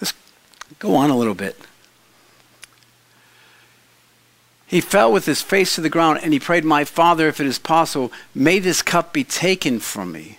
Let's 0.00 0.12
go 0.78 0.94
on 0.94 1.08
a 1.08 1.16
little 1.16 1.34
bit. 1.34 1.58
He 4.66 4.80
fell 4.80 5.12
with 5.12 5.24
his 5.24 5.40
face 5.40 5.76
to 5.76 5.80
the 5.80 5.88
ground 5.88 6.20
and 6.22 6.32
he 6.32 6.40
prayed, 6.40 6.64
My 6.64 6.84
Father, 6.84 7.28
if 7.28 7.40
it 7.40 7.46
is 7.46 7.58
possible, 7.58 8.12
may 8.34 8.58
this 8.58 8.82
cup 8.82 9.12
be 9.12 9.24
taken 9.24 9.80
from 9.80 10.12
me. 10.12 10.38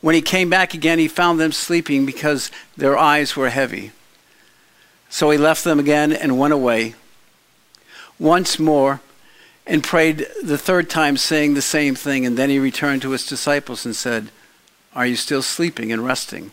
When 0.00 0.14
he 0.14 0.22
came 0.22 0.48
back 0.48 0.74
again, 0.74 0.98
he 0.98 1.08
found 1.08 1.40
them 1.40 1.52
sleeping 1.52 2.06
because 2.06 2.50
their 2.76 2.96
eyes 2.96 3.36
were 3.36 3.50
heavy. 3.50 3.92
So 5.08 5.30
he 5.30 5.38
left 5.38 5.64
them 5.64 5.78
again 5.78 6.12
and 6.12 6.38
went 6.38 6.54
away. 6.54 6.94
Once 8.18 8.58
more, 8.58 9.00
and 9.68 9.84
prayed 9.84 10.26
the 10.42 10.56
third 10.56 10.88
time, 10.88 11.18
saying 11.18 11.52
the 11.52 11.62
same 11.62 11.94
thing. 11.94 12.24
And 12.24 12.36
then 12.36 12.48
he 12.48 12.58
returned 12.58 13.02
to 13.02 13.10
his 13.10 13.26
disciples 13.26 13.84
and 13.84 13.94
said, 13.94 14.30
Are 14.94 15.06
you 15.06 15.14
still 15.14 15.42
sleeping 15.42 15.92
and 15.92 16.04
resting? 16.04 16.50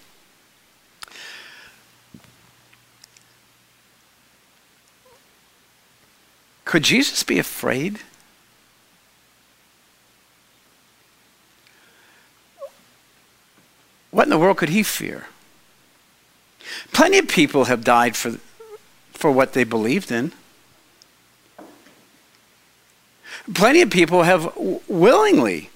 Could 6.66 6.84
Jesus 6.84 7.24
be 7.24 7.40
afraid? 7.40 8.00
What 14.16 14.28
in 14.28 14.30
the 14.30 14.38
world 14.38 14.56
could 14.56 14.70
he 14.70 14.82
fear? 14.82 15.26
Plenty 16.94 17.18
of 17.18 17.28
people 17.28 17.66
have 17.66 17.84
died 17.84 18.16
for, 18.16 18.38
for 19.12 19.30
what 19.30 19.52
they 19.52 19.66
believed 19.66 20.10
in. 20.10 20.32
Plenty 23.54 23.82
of 23.82 23.90
people 23.90 24.24
have 24.24 24.56
willingly 24.88 25.70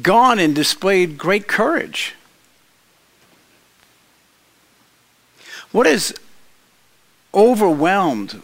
gone 0.00 0.38
and 0.38 0.54
displayed 0.54 1.18
great 1.18 1.46
courage. 1.46 2.14
What 5.72 5.86
is 5.86 6.14
overwhelmed 7.34 8.42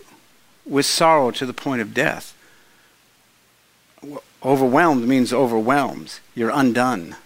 with 0.66 0.84
sorrow 0.84 1.30
to 1.30 1.46
the 1.46 1.54
point 1.54 1.80
of 1.80 1.94
death? 1.94 2.36
Overwhelmed 4.44 5.08
means 5.08 5.32
overwhelmed. 5.32 6.20
You're 6.34 6.50
undone. 6.50 7.16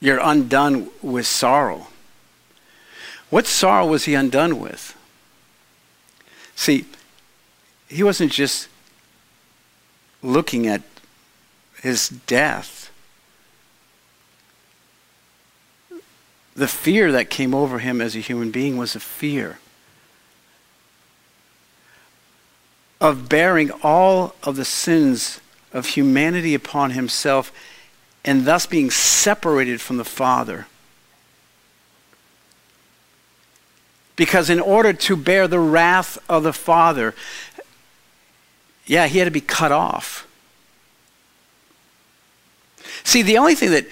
You're 0.00 0.20
undone 0.22 0.90
with 1.02 1.26
sorrow. 1.26 1.88
What 3.30 3.46
sorrow 3.46 3.86
was 3.86 4.04
he 4.04 4.14
undone 4.14 4.58
with? 4.58 4.96
See, 6.54 6.86
he 7.88 8.02
wasn't 8.02 8.32
just 8.32 8.68
looking 10.22 10.66
at 10.66 10.82
his 11.82 12.08
death. 12.08 12.90
The 16.54 16.68
fear 16.68 17.12
that 17.12 17.30
came 17.30 17.54
over 17.54 17.78
him 17.78 18.00
as 18.00 18.16
a 18.16 18.20
human 18.20 18.50
being 18.50 18.76
was 18.76 18.96
a 18.96 19.00
fear 19.00 19.58
of 23.00 23.28
bearing 23.28 23.70
all 23.82 24.34
of 24.42 24.56
the 24.56 24.64
sins 24.64 25.40
of 25.72 25.86
humanity 25.86 26.54
upon 26.54 26.90
himself 26.90 27.52
and 28.24 28.44
thus 28.44 28.66
being 28.66 28.90
separated 28.90 29.80
from 29.80 29.96
the 29.96 30.04
Father. 30.04 30.66
Because 34.16 34.50
in 34.50 34.60
order 34.60 34.92
to 34.92 35.16
bear 35.16 35.46
the 35.46 35.60
wrath 35.60 36.18
of 36.28 36.42
the 36.42 36.52
Father, 36.52 37.14
yeah, 38.84 39.06
he 39.06 39.18
had 39.18 39.26
to 39.26 39.30
be 39.30 39.40
cut 39.40 39.70
off. 39.70 40.26
See, 43.04 43.22
the 43.22 43.38
only 43.38 43.54
thing 43.54 43.70
that 43.70 43.86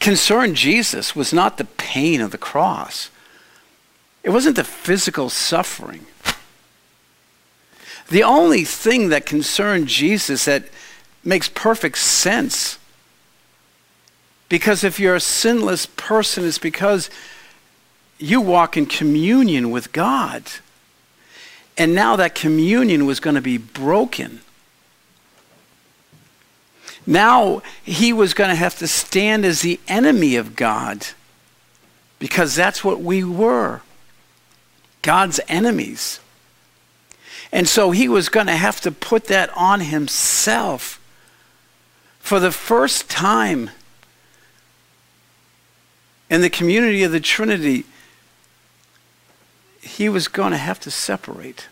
concerned 0.00 0.56
Jesus 0.56 1.14
was 1.14 1.32
not 1.32 1.56
the 1.56 1.64
pain 1.64 2.20
of 2.20 2.30
the 2.30 2.38
cross, 2.38 3.10
it 4.22 4.30
wasn't 4.30 4.56
the 4.56 4.64
physical 4.64 5.30
suffering. 5.30 6.06
The 8.08 8.22
only 8.22 8.64
thing 8.64 9.10
that 9.10 9.26
concerned 9.26 9.86
Jesus 9.86 10.46
that 10.46 10.64
makes 11.22 11.48
perfect 11.48 11.98
sense, 11.98 12.77
because 14.48 14.84
if 14.84 14.98
you're 14.98 15.14
a 15.14 15.20
sinless 15.20 15.86
person, 15.86 16.44
it's 16.44 16.58
because 16.58 17.10
you 18.18 18.40
walk 18.40 18.76
in 18.76 18.86
communion 18.86 19.70
with 19.70 19.92
God. 19.92 20.44
And 21.76 21.94
now 21.94 22.16
that 22.16 22.34
communion 22.34 23.06
was 23.06 23.20
going 23.20 23.36
to 23.36 23.42
be 23.42 23.58
broken. 23.58 24.40
Now 27.06 27.62
he 27.84 28.12
was 28.12 28.34
going 28.34 28.50
to 28.50 28.56
have 28.56 28.76
to 28.78 28.86
stand 28.86 29.44
as 29.44 29.62
the 29.62 29.80
enemy 29.86 30.36
of 30.36 30.56
God 30.56 31.06
because 32.18 32.54
that's 32.54 32.82
what 32.82 33.00
we 33.00 33.22
were 33.22 33.82
God's 35.02 35.40
enemies. 35.48 36.20
And 37.50 37.68
so 37.68 37.92
he 37.92 38.08
was 38.08 38.28
going 38.28 38.46
to 38.46 38.56
have 38.56 38.80
to 38.82 38.92
put 38.92 39.24
that 39.26 39.50
on 39.56 39.80
himself 39.80 41.00
for 42.18 42.40
the 42.40 42.52
first 42.52 43.08
time 43.08 43.70
in 46.30 46.40
the 46.40 46.50
community 46.50 47.02
of 47.02 47.12
the 47.12 47.20
Trinity 47.20 47.84
he 49.80 50.08
was 50.08 50.28
going 50.28 50.52
to 50.52 50.58
have 50.58 50.78
to 50.80 50.90
separate 50.90 51.68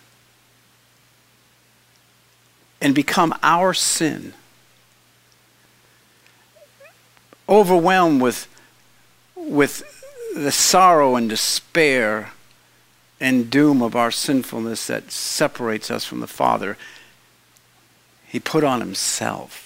and 2.81 2.95
become 2.95 3.35
our 3.43 3.75
sin. 3.75 4.35
Overwhelmed 7.49 8.21
with, 8.21 8.49
with 9.35 9.83
the 10.35 10.53
sorrow 10.53 11.17
and 11.17 11.29
despair 11.29 12.33
and 13.21 13.51
doom 13.51 13.83
of 13.83 13.97
our 13.97 14.11
sinfulness 14.11 14.87
that 14.89 15.11
separates 15.11 15.91
us 15.91 16.05
from 16.05 16.21
the 16.21 16.27
Father, 16.27 16.77
he 18.27 18.41
put 18.41 18.65
on 18.65 18.81
himself 18.81 19.66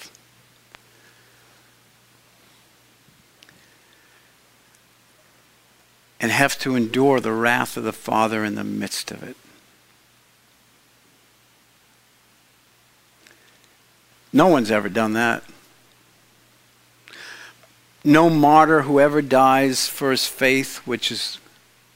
and 6.20 6.30
have 6.30 6.58
to 6.58 6.76
endure 6.76 7.18
the 7.18 7.32
wrath 7.32 7.76
of 7.76 7.84
the 7.84 7.92
Father 7.92 8.44
in 8.44 8.54
the 8.54 8.64
midst 8.64 9.10
of 9.10 9.22
it. 9.22 9.36
No 14.32 14.46
one's 14.46 14.70
ever 14.70 14.88
done 14.88 15.14
that. 15.14 15.42
No 18.04 18.30
martyr 18.30 18.82
who 18.82 19.00
ever 19.00 19.20
dies 19.20 19.86
for 19.86 20.10
his 20.10 20.26
faith, 20.26 20.78
which 20.86 21.10
is 21.10 21.38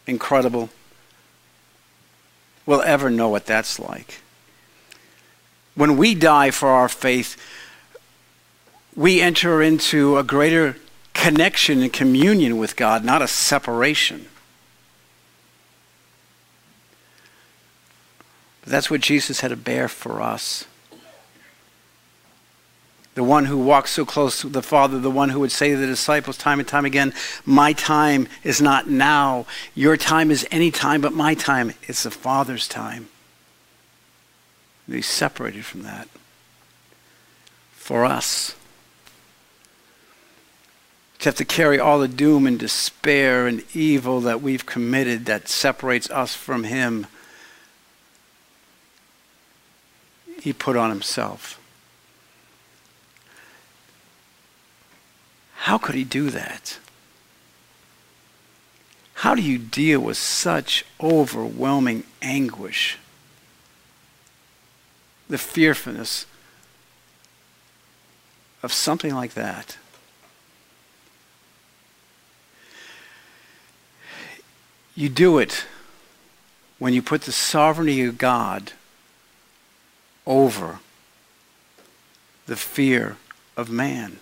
incredible, 0.07 0.71
will 2.67 2.83
ever 2.83 3.11
know 3.11 3.29
what 3.29 3.47
that's 3.47 3.79
like. 3.79 4.21
When 5.75 5.97
we 5.97 6.15
die 6.15 6.51
for 6.51 6.69
our 6.69 6.89
faith, 6.89 7.37
we 8.97 9.21
enter 9.21 9.63
into 9.63 10.19
a 10.19 10.23
greater 10.23 10.77
connection 11.25 11.81
and 11.81 11.91
communion 11.91 12.59
with 12.59 12.77
God, 12.77 13.03
not 13.03 13.23
a 13.23 13.27
separation. 13.27 14.27
But 18.61 18.71
that's 18.71 18.91
what 18.91 19.01
Jesus 19.01 19.41
had 19.41 19.49
to 19.49 19.57
bear 19.57 19.89
for 19.89 20.21
us. 20.21 20.67
The 23.15 23.25
one 23.25 23.47
who 23.47 23.57
walks 23.57 23.93
so 23.93 24.05
close 24.05 24.43
to 24.43 24.51
the 24.51 24.61
Father, 24.61 24.99
the 24.99 25.11
one 25.11 25.31
who 25.31 25.41
would 25.41 25.53
say 25.53 25.71
to 25.71 25.79
the 25.79 25.87
disciples 25.87 26.37
time 26.37 26.59
and 26.59 26.69
time 26.69 26.85
again, 26.85 27.15
My 27.47 27.73
time 27.73 28.29
is 28.43 28.61
not 28.61 28.91
now. 28.91 29.47
Your 29.75 29.97
time 29.97 30.31
is 30.31 30.47
any 30.51 30.71
time, 30.71 31.01
but 31.01 31.15
my 31.15 31.33
time 31.33 31.73
is 31.89 32.03
the 32.03 32.11
Father's 32.11 32.69
time. 32.69 33.09
And 34.87 34.97
he's 34.97 35.07
separated 35.07 35.65
from 35.65 35.85
that. 35.85 36.07
For 37.73 38.05
us 38.05 38.57
to 41.25 41.31
have 41.31 41.37
to 41.37 41.45
carry 41.47 41.79
all 41.81 41.99
the 41.99 42.07
doom 42.07 42.47
and 42.47 42.59
despair 42.59 43.47
and 43.47 43.65
evil 43.75 44.21
that 44.21 44.43
we've 44.43 44.67
committed 44.67 45.25
that 45.25 45.49
separates 45.49 46.11
us 46.11 46.35
from 46.35 46.65
Him, 46.65 47.07
He 50.43 50.53
put 50.53 50.77
on 50.77 50.91
Himself. 50.91 51.59
How 55.55 55.79
could 55.79 55.95
He 55.95 56.05
do 56.05 56.29
that? 56.29 56.79
How 59.15 59.35
do 59.35 59.41
you 59.41 59.57
deal 59.57 60.01
with 60.01 60.19
such 60.19 60.85
overwhelming 61.01 62.05
anguish? 62.21 62.99
The 65.31 65.39
fearfulness 65.39 66.27
of 68.63 68.75
something 68.75 69.15
like 69.15 69.33
that. 69.33 69.79
You 74.95 75.09
do 75.09 75.39
it 75.39 75.67
when 76.79 76.95
you 76.95 77.03
put 77.03 77.23
the 77.23 77.33
sovereignty 77.33 78.05
of 78.05 78.19
God 78.19 78.73
over 80.27 80.79
the 82.47 82.57
fear 82.57 83.17
of 83.57 83.71
man. 83.71 84.19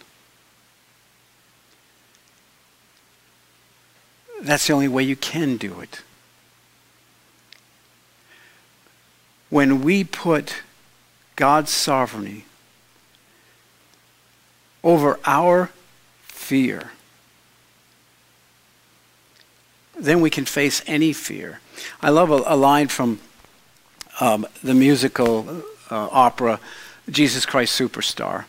That's 4.40 4.66
the 4.66 4.72
only 4.72 4.88
way 4.88 5.02
you 5.02 5.16
can 5.16 5.56
do 5.56 5.80
it. 5.80 6.02
When 9.50 9.82
we 9.82 10.02
put 10.02 10.62
God's 11.36 11.70
sovereignty 11.70 12.46
over 14.82 15.20
our 15.24 15.70
fear, 16.22 16.92
then 20.02 20.20
we 20.20 20.30
can 20.30 20.44
face 20.44 20.82
any 20.86 21.12
fear. 21.12 21.60
I 22.00 22.10
love 22.10 22.30
a, 22.30 22.42
a 22.46 22.56
line 22.56 22.88
from 22.88 23.20
um, 24.20 24.46
the 24.62 24.74
musical 24.74 25.62
uh, 25.90 26.08
opera 26.10 26.60
Jesus 27.08 27.46
Christ 27.46 27.78
Superstar, 27.78 28.44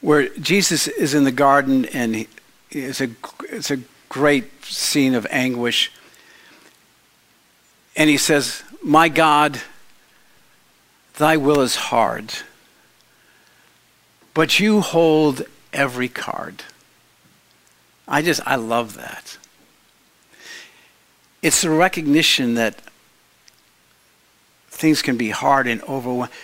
where 0.00 0.28
Jesus 0.28 0.88
is 0.88 1.14
in 1.14 1.24
the 1.24 1.32
garden 1.32 1.84
and 1.86 2.14
he, 2.14 2.28
it's 2.70 3.00
a 3.00 3.10
it's 3.50 3.70
a 3.70 3.78
great 4.08 4.64
scene 4.64 5.14
of 5.14 5.26
anguish, 5.30 5.90
and 7.96 8.10
he 8.10 8.16
says, 8.16 8.62
"My 8.82 9.08
God, 9.08 9.60
Thy 11.16 11.36
will 11.36 11.60
is 11.60 11.76
hard, 11.76 12.34
but 14.34 14.60
You 14.60 14.80
hold 14.80 15.42
every 15.72 16.08
card." 16.08 16.62
I 18.06 18.22
just 18.22 18.40
I 18.46 18.56
love 18.56 18.94
that. 18.94 19.36
It's 21.40 21.62
the 21.62 21.70
recognition 21.70 22.54
that 22.54 22.80
things 24.68 25.02
can 25.02 25.16
be 25.16 25.30
hard 25.30 25.66
and 25.66 25.82
overwhelming, 25.82 26.34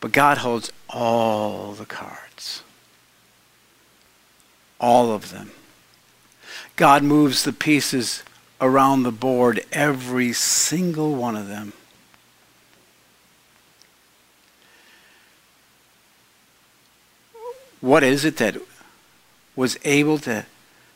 but 0.00 0.12
God 0.12 0.38
holds 0.38 0.72
all 0.88 1.72
the 1.72 1.86
cards. 1.86 2.62
All 4.80 5.12
of 5.12 5.30
them. 5.30 5.52
God 6.76 7.02
moves 7.02 7.44
the 7.44 7.52
pieces 7.52 8.22
around 8.60 9.02
the 9.02 9.12
board, 9.12 9.64
every 9.72 10.32
single 10.32 11.14
one 11.14 11.36
of 11.36 11.48
them. 11.48 11.72
What 17.80 18.04
is 18.04 18.24
it 18.24 18.36
that 18.36 18.56
was 19.56 19.76
able 19.84 20.18
to, 20.20 20.46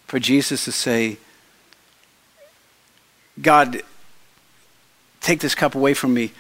for 0.07 0.21
Jesus 0.21 0.65
to 0.65 0.73
say, 0.73 1.19
God, 3.41 3.83
take 5.21 5.41
this 5.41 5.55
cup 5.55 5.75
away 5.75 5.95
from 5.95 6.15
me. 6.15 6.33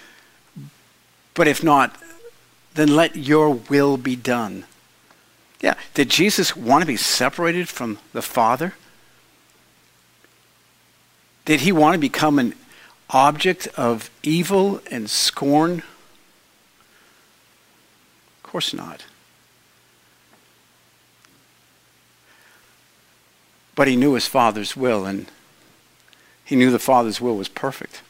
But 1.35 1.49
if 1.49 1.63
not, 1.63 1.97
then 2.75 2.95
let 2.95 3.17
your 3.17 3.51
will 3.51 3.97
be 3.97 4.17
done. 4.17 4.65
Yeah, 5.61 5.75
did 5.95 6.11
Jesus 6.11 6.55
want 6.55 6.83
to 6.83 6.87
be 6.87 6.97
separated 6.97 7.69
from 7.69 7.99
the 8.13 8.23
Father? 8.23 8.75
Did 11.45 11.61
he 11.61 11.73
want 11.73 11.95
to 11.95 11.99
become 11.99 12.39
an 12.39 12.55
object 13.11 13.69
of 13.77 14.11
evil 14.23 14.81
and 14.91 15.09
scorn? 15.09 15.83
Of 18.37 18.43
course 18.43 18.75
not. 18.75 19.05
But 23.75 23.89
he 23.89 23.97
knew 23.97 24.15
his 24.15 24.27
Father's 24.27 24.77
will, 24.77 25.05
and 25.07 25.27
he 26.47 26.55
knew 26.55 26.71
the 26.71 26.79
Father's 26.79 27.21
will 27.21 27.37
was 27.37 27.49
perfect. 27.49 28.03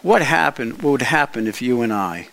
What 0.00 0.22
happened, 0.22 0.80
what 0.80 0.92
would 0.92 1.02
happen 1.02 1.48
if 1.48 1.60
you 1.60 1.82
and 1.82 1.92
I, 1.92 2.28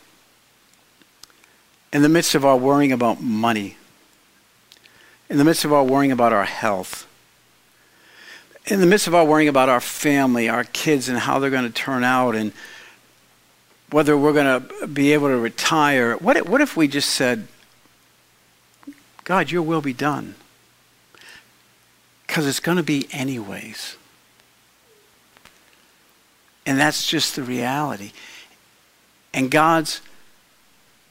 in 1.92 2.04
the 2.04 2.10
midst 2.10 2.36
of 2.36 2.46
our 2.46 2.56
worrying 2.56 2.92
about 2.92 3.22
money, 3.22 3.78
in 5.32 5.40
the 5.40 5.44
midst 5.44 5.66
of 5.66 5.74
our 5.74 5.84
worrying 5.84 6.12
about 6.12 6.32
our 6.32 6.46
health, 6.46 7.08
in 8.68 8.82
the 8.82 8.86
midst 8.86 9.08
of 9.08 9.16
our 9.16 9.26
worrying 9.26 9.50
about 9.50 9.68
our 9.68 9.82
family, 9.82 10.48
our 10.48 10.64
kids, 10.64 11.10
and 11.10 11.18
how 11.18 11.40
they're 11.40 11.50
going 11.50 11.66
to 11.66 11.74
turn 11.74 12.04
out, 12.04 12.36
and 12.36 12.54
whether 13.90 14.16
we're 14.16 14.34
going 14.34 14.62
to 14.62 14.88
be 14.88 15.12
able 15.12 15.30
to 15.30 15.38
retire, 15.38 16.18
what 16.18 16.38
if, 16.38 16.48
what 16.48 16.62
if 16.62 16.78
we 16.78 16.88
just 16.88 17.10
said, 17.10 17.48
God, 19.24 19.50
your 19.50 19.64
will 19.64 19.82
be 19.82 19.94
done? 19.94 20.36
Because 22.26 22.48
it's 22.48 22.60
going 22.60 22.78
to 22.78 22.84
be 22.84 23.08
anyways. 23.12 23.98
And 26.66 26.80
that's 26.80 27.08
just 27.08 27.36
the 27.36 27.44
reality. 27.44 28.12
And 29.34 29.52
God's 29.52 30.02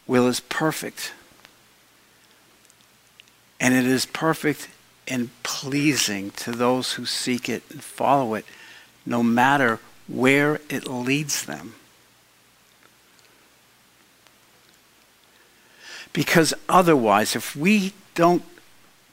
will 0.06 0.26
is 0.26 0.40
perfect. 0.40 1.12
And 3.60 3.74
it 3.74 3.86
is 3.86 4.06
perfect 4.06 4.68
and 5.06 5.30
pleasing 5.42 6.30
to 6.32 6.50
those 6.50 6.94
who 6.94 7.06
seek 7.06 7.48
it 7.48 7.62
and 7.70 7.82
follow 7.82 8.34
it, 8.34 8.44
no 9.06 9.22
matter 9.22 9.78
where 10.08 10.60
it 10.68 10.88
leads 10.88 11.44
them. 11.44 11.74
Because 16.12 16.54
otherwise, 16.68 17.34
if 17.34 17.56
we 17.56 17.92
don't 18.14 18.42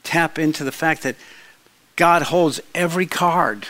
tap 0.02 0.38
into 0.38 0.64
the 0.64 0.72
fact 0.72 1.02
that 1.02 1.16
God 1.96 2.22
holds 2.22 2.60
every 2.74 3.06
card. 3.06 3.68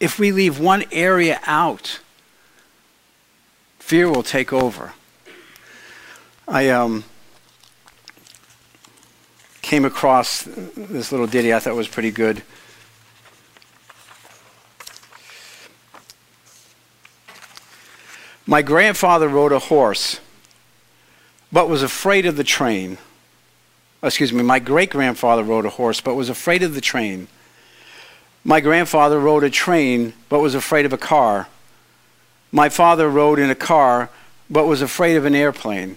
If 0.00 0.18
we 0.18 0.32
leave 0.32 0.58
one 0.58 0.84
area 0.92 1.40
out, 1.44 2.00
fear 3.78 4.10
will 4.10 4.22
take 4.22 4.52
over. 4.52 4.92
I 6.48 6.68
um, 6.68 7.04
came 9.62 9.84
across 9.84 10.42
this 10.42 11.10
little 11.10 11.26
ditty 11.26 11.52
I 11.52 11.58
thought 11.58 11.74
was 11.74 11.88
pretty 11.88 12.10
good. 12.10 12.42
My 18.46 18.62
grandfather 18.62 19.28
rode 19.28 19.50
a 19.50 19.58
horse, 19.58 20.20
but 21.50 21.68
was 21.68 21.82
afraid 21.82 22.26
of 22.26 22.36
the 22.36 22.44
train 22.44 22.98
excuse 24.02 24.32
me, 24.32 24.42
my 24.42 24.58
great 24.58 24.90
grandfather 24.90 25.42
rode 25.42 25.64
a 25.64 25.70
horse 25.70 26.00
but 26.00 26.14
was 26.14 26.28
afraid 26.28 26.62
of 26.62 26.74
the 26.74 26.80
train. 26.80 27.28
My 28.44 28.60
grandfather 28.60 29.18
rode 29.18 29.44
a 29.44 29.50
train 29.50 30.12
but 30.28 30.40
was 30.40 30.54
afraid 30.54 30.86
of 30.86 30.92
a 30.92 30.98
car. 30.98 31.48
My 32.52 32.68
father 32.68 33.08
rode 33.08 33.38
in 33.38 33.50
a 33.50 33.54
car 33.54 34.10
but 34.48 34.66
was 34.66 34.82
afraid 34.82 35.16
of 35.16 35.24
an 35.24 35.34
airplane. 35.34 35.96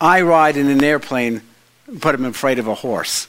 I 0.00 0.20
ride 0.20 0.56
in 0.56 0.68
an 0.68 0.84
airplane 0.84 1.42
but 1.88 2.14
am 2.14 2.24
afraid 2.24 2.58
of 2.58 2.68
a 2.68 2.74
horse. 2.74 3.26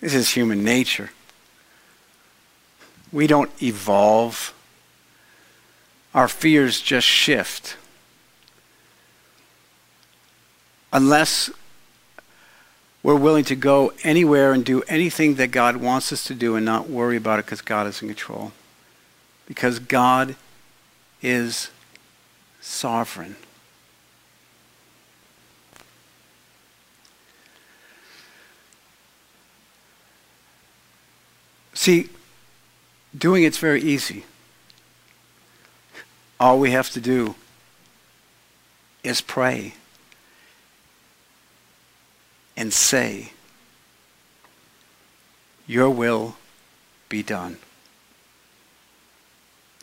This 0.00 0.14
is 0.14 0.30
human 0.30 0.64
nature. 0.64 1.10
We 3.12 3.26
don't 3.26 3.50
evolve. 3.62 4.52
Our 6.14 6.28
fears 6.28 6.80
just 6.80 7.06
shift. 7.06 7.76
Unless 10.92 11.50
we're 13.02 13.14
willing 13.14 13.44
to 13.44 13.54
go 13.54 13.92
anywhere 14.02 14.52
and 14.52 14.64
do 14.64 14.82
anything 14.88 15.36
that 15.36 15.52
God 15.52 15.76
wants 15.76 16.12
us 16.12 16.24
to 16.24 16.34
do 16.34 16.56
and 16.56 16.66
not 16.66 16.90
worry 16.90 17.16
about 17.16 17.38
it 17.38 17.44
because 17.44 17.60
God 17.62 17.86
is 17.86 18.02
in 18.02 18.08
control. 18.08 18.52
Because 19.46 19.78
God 19.78 20.34
is 21.22 21.70
sovereign. 22.60 23.36
See, 31.74 32.08
doing 33.16 33.44
it's 33.44 33.58
very 33.58 33.82
easy. 33.82 34.24
All 36.40 36.58
we 36.58 36.72
have 36.72 36.90
to 36.90 37.00
do 37.00 37.36
is 39.04 39.20
pray 39.20 39.74
and 42.56 42.72
say, 42.72 43.32
Your 45.66 45.90
will 45.90 46.36
be 47.08 47.22
done. 47.22 47.58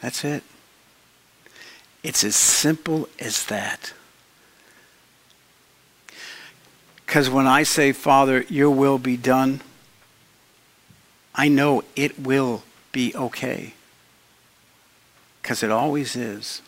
That's 0.01 0.25
it. 0.25 0.43
It's 2.03 2.23
as 2.23 2.35
simple 2.35 3.07
as 3.19 3.45
that. 3.45 3.93
Because 7.05 7.29
when 7.29 7.47
I 7.47 7.63
say, 7.63 7.91
Father, 7.91 8.43
your 8.49 8.71
will 8.71 8.97
be 8.97 9.17
done, 9.17 9.61
I 11.35 11.47
know 11.47 11.83
it 11.95 12.19
will 12.19 12.63
be 12.91 13.15
okay. 13.15 13.73
Because 15.41 15.63
it 15.63 15.71
always 15.71 16.15
is. 16.15 16.61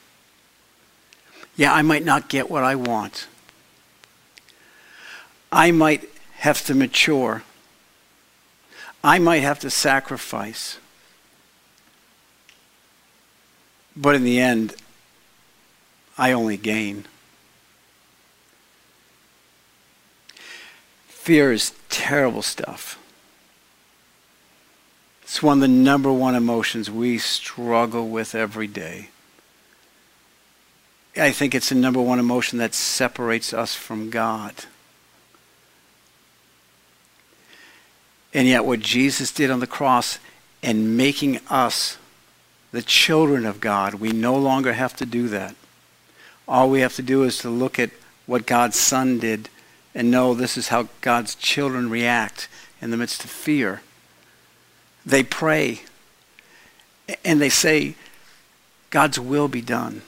Yeah, 1.56 1.74
I 1.74 1.82
might 1.82 2.06
not 2.06 2.30
get 2.30 2.50
what 2.50 2.63
I 2.63 2.76
want. 2.76 3.28
I 5.56 5.72
might 5.72 6.10
have 6.39 6.65
to 6.65 6.76
mature. 6.76 7.44
I 9.02 9.20
might 9.20 9.41
have 9.41 9.58
to 9.60 9.70
sacrifice. 9.70 10.80
But 13.96 14.15
in 14.15 14.26
the 14.26 14.38
end, 14.38 14.76
I 16.18 16.34
only 16.34 16.58
gain. 16.58 17.06
Fear 21.08 21.54
is 21.54 21.72
terrible 21.88 22.41
stuff. 22.41 23.00
It's 25.24 25.41
one 25.41 25.60
of 25.60 25.62
the 25.62 25.70
number 25.70 26.12
one 26.12 26.36
emotions 26.36 26.91
we 26.91 27.18
struggle 27.18 28.10
with 28.10 28.36
every 28.36 28.68
day. 28.68 29.08
I 31.15 31.32
think 31.32 31.56
it's 31.56 31.70
the 31.70 31.76
number 31.76 32.02
one 32.02 32.20
emotion 32.20 32.60
that 32.60 32.74
separates 32.74 33.54
us 33.54 33.74
from 33.74 34.10
God. 34.10 34.65
And 38.36 38.50
yet, 38.50 38.65
what 38.65 38.82
Jesus 38.82 39.32
did 39.32 39.50
on 39.50 39.62
the 39.62 39.65
cross 39.65 40.19
and 40.62 40.98
making 40.98 41.39
us 41.50 41.98
the 42.74 42.82
children 42.82 43.45
of 43.45 43.62
God, 43.62 43.93
we 43.93 44.12
no 44.12 44.36
longer 44.36 44.74
have 44.74 44.93
to 44.98 45.06
do 45.06 45.30
that. 45.30 45.56
All 46.45 46.69
we 46.69 46.82
have 46.82 46.95
to 46.98 47.02
do 47.02 47.24
is 47.24 47.38
to 47.39 47.50
look 47.50 47.80
at 47.80 47.91
what 48.26 48.45
God's 48.45 48.78
Son 48.78 49.19
did 49.19 49.48
and 49.95 50.12
know 50.12 50.34
this 50.34 50.58
is 50.58 50.67
how 50.67 50.89
God's 51.00 51.34
children 51.36 51.89
react 51.89 52.50
in 52.82 52.91
the 52.91 52.98
midst 52.98 53.24
of 53.24 53.30
fear. 53.30 53.82
They 55.06 55.24
pray 55.24 55.84
and 57.24 57.39
they 57.39 57.48
say, 57.48 57.95
God's 58.89 59.17
will 59.17 59.48
be 59.48 59.62
done. 59.62 60.02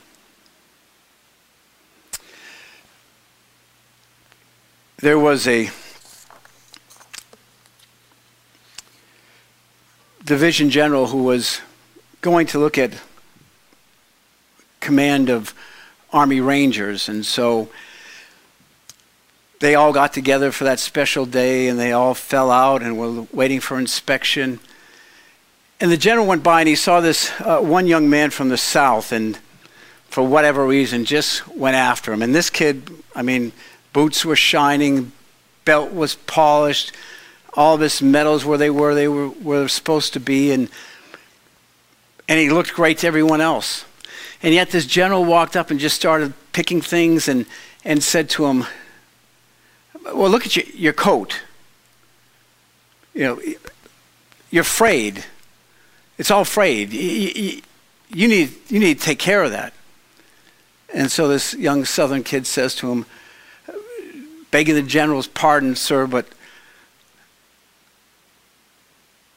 There 4.97 5.17
was 5.17 5.47
a 5.47 5.69
division 10.27 10.69
general 10.69 11.07
who 11.07 11.23
was 11.23 11.61
going 12.19 12.45
to 12.47 12.59
look 12.59 12.77
at 12.77 12.91
command 14.81 15.29
of 15.29 15.53
Army 16.11 16.41
Rangers, 16.41 17.07
and 17.07 17.25
so 17.25 17.69
they 19.59 19.73
all 19.73 19.93
got 19.93 20.13
together 20.13 20.51
for 20.51 20.65
that 20.65 20.79
special 20.79 21.25
day 21.25 21.67
and 21.67 21.79
they 21.79 21.91
all 21.91 22.13
fell 22.13 22.51
out 22.51 22.83
and 22.83 22.97
were 22.97 23.25
waiting 23.33 23.59
for 23.59 23.79
inspection. 23.79 24.59
And 25.79 25.91
the 25.91 25.97
general 25.97 26.27
went 26.27 26.43
by 26.43 26.59
and 26.61 26.69
he 26.69 26.75
saw 26.75 27.01
this 27.01 27.31
uh, 27.39 27.59
one 27.59 27.87
young 27.87 28.09
man 28.09 28.29
from 28.29 28.49
the 28.49 28.57
south 28.57 29.11
and 29.11 29.39
for 30.09 30.21
whatever 30.21 30.65
reason 30.65 31.05
just 31.05 31.47
went 31.47 31.75
after 31.75 32.13
him. 32.13 32.21
And 32.21 32.35
this 32.35 32.49
kid, 32.49 32.91
I 33.15 33.23
mean, 33.23 33.51
boots 33.93 34.23
were 34.23 34.35
shining, 34.35 35.11
belt 35.65 35.91
was 35.91 36.15
polished, 36.15 36.91
all 37.57 37.75
of 37.75 37.81
his 37.81 38.01
medals 38.01 38.45
where 38.45 38.57
they 38.57 38.69
were, 38.69 38.95
they 38.95 39.09
were 39.09 39.27
where 39.27 39.59
they're 39.59 39.67
supposed 39.67 40.13
to 40.13 40.19
be, 40.21 40.53
and 40.53 40.69
and 42.29 42.39
he 42.39 42.49
looked 42.49 42.73
great 42.73 42.99
to 42.99 43.07
everyone 43.07 43.41
else. 43.41 43.83
And 44.43 44.53
yet 44.53 44.69
this 44.69 44.85
general 44.85 45.25
walked 45.25 45.55
up 45.55 45.71
and 45.71 45.79
just 45.79 45.95
started 45.95 46.33
picking 46.53 46.81
things 46.81 47.27
and, 47.27 47.45
and 47.83 48.03
said 48.03 48.29
to 48.31 48.45
him, 48.45 48.65
well, 50.13 50.29
look 50.29 50.45
at 50.45 50.55
your, 50.55 50.65
your 50.73 50.93
coat. 50.93 51.41
You 53.13 53.23
know, 53.23 53.41
you're 54.51 54.63
frayed. 54.63 55.25
It's 56.17 56.29
all 56.29 56.45
frayed. 56.45 56.93
You, 56.93 57.61
you, 58.09 58.27
need, 58.27 58.53
you 58.67 58.79
need 58.79 58.99
to 58.99 59.05
take 59.05 59.19
care 59.19 59.43
of 59.43 59.51
that. 59.51 59.73
And 60.93 61.11
so 61.11 61.27
this 61.27 61.53
young 61.53 61.85
southern 61.85 62.23
kid 62.23 62.45
says 62.45 62.75
to 62.75 62.91
him, 62.91 63.05
begging 64.51 64.75
the 64.75 64.83
general's 64.83 65.27
pardon, 65.27 65.75
sir, 65.75 66.07
but 66.07 66.27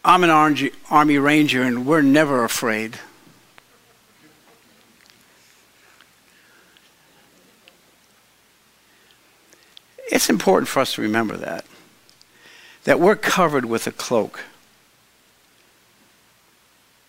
I'm 0.04 0.24
an 0.24 0.30
Army 0.90 1.18
Ranger 1.18 1.62
and 1.62 1.84
we're 1.84 2.00
never 2.00 2.42
afraid. 2.42 2.98
It's 10.10 10.30
important 10.30 10.68
for 10.68 10.80
us 10.80 10.94
to 10.94 11.02
remember 11.02 11.36
that. 11.36 11.64
That 12.84 12.98
we're 12.98 13.14
covered 13.14 13.66
with 13.66 13.86
a 13.86 13.92
cloak. 13.92 14.40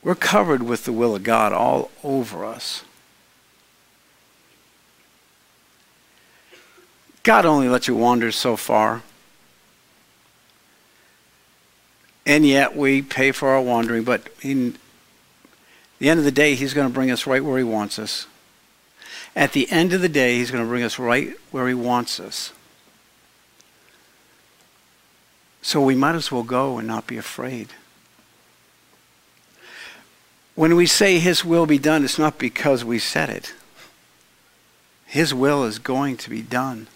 We're 0.04 0.16
covered 0.16 0.64
with 0.64 0.84
the 0.84 0.92
will 0.92 1.16
of 1.16 1.24
God 1.24 1.54
all 1.54 1.92
over 2.04 2.44
us. 2.44 2.84
God 7.24 7.46
only 7.46 7.70
lets 7.70 7.88
you 7.88 7.96
wander 7.96 8.32
so 8.32 8.58
far. 8.58 9.04
And 12.26 12.46
yet 12.46 12.76
we 12.76 13.02
pay 13.02 13.32
for 13.32 13.50
our 13.50 13.62
wandering, 13.62 14.04
but 14.04 14.30
in 14.42 14.78
the 16.00 16.10
end 16.10 16.20
of 16.20 16.26
the 16.26 16.32
day, 16.32 16.56
He's 16.56 16.74
going 16.74 16.88
to 16.88 16.94
bring 16.94 17.12
us 17.12 17.26
right 17.26 17.44
where 17.44 17.58
He 17.58 17.64
wants 17.64 17.98
us. 17.98 18.28
At 19.36 19.54
the 19.54 19.72
end 19.72 19.94
of 19.94 20.02
the 20.02 20.10
day, 20.10 20.38
He's 20.38 20.52
going 20.52 20.64
to 20.64 20.70
bring 20.70 20.84
us 20.84 21.00
right 21.00 21.36
where 21.52 21.68
He 21.68 21.74
wants 21.74 22.20
us. 22.20 22.54
So 25.62 25.82
we 25.82 25.96
might 25.96 26.16
as 26.16 26.32
well 26.32 26.44
go 26.44 26.78
and 26.78 26.88
not 26.88 27.08
be 27.08 27.18
afraid. 27.18 27.70
When 30.56 30.76
we 30.76 30.86
say 30.86 31.20
His 31.20 31.46
will 31.46 31.66
be 31.66 31.78
done, 31.78 32.04
it's 32.04 32.20
not 32.20 32.38
because 32.38 32.84
we 32.84 33.00
said 33.00 33.30
it. 33.30 33.54
His 35.06 35.34
will 35.34 35.66
is 35.66 35.78
going 35.80 36.18
to 36.18 36.30
be 36.30 36.42
done 36.42 36.88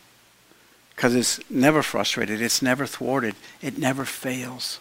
because 0.95 1.13
it's 1.13 1.39
never 1.49 1.83
frustrated, 1.83 2.41
it's 2.41 2.61
never 2.61 2.85
thwarted, 2.85 3.35
it 3.61 3.77
never 3.77 4.05
fails. 4.05 4.79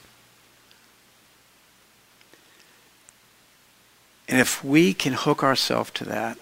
And 4.29 4.41
if 4.41 4.65
we 4.65 4.95
can 4.95 5.13
hook 5.13 5.43
ourselves 5.43 5.91
to 5.93 6.05
that, 6.05 6.39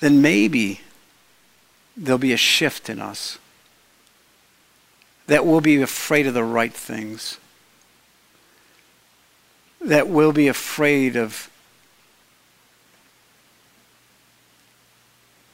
then 0.00 0.20
maybe 0.22 0.80
there'll 1.96 2.18
be 2.18 2.32
a 2.32 2.38
shift 2.38 2.88
in 2.88 3.00
us. 3.00 3.38
That 5.26 5.46
we'll 5.46 5.60
be 5.60 5.80
afraid 5.80 6.26
of 6.26 6.34
the 6.34 6.44
right 6.44 6.72
things. 6.72 7.38
That 9.80 10.08
we'll 10.08 10.32
be 10.32 10.48
afraid 10.48 11.16
of 11.16 11.48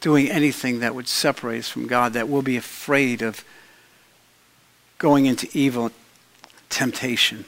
doing 0.00 0.30
anything 0.30 0.78
that 0.80 0.94
would 0.94 1.08
separate 1.08 1.58
us 1.58 1.68
from 1.68 1.86
God. 1.86 2.12
That 2.12 2.28
we'll 2.28 2.42
be 2.42 2.56
afraid 2.56 3.20
of 3.20 3.44
going 4.98 5.26
into 5.26 5.48
evil 5.52 5.90
temptation. 6.68 7.44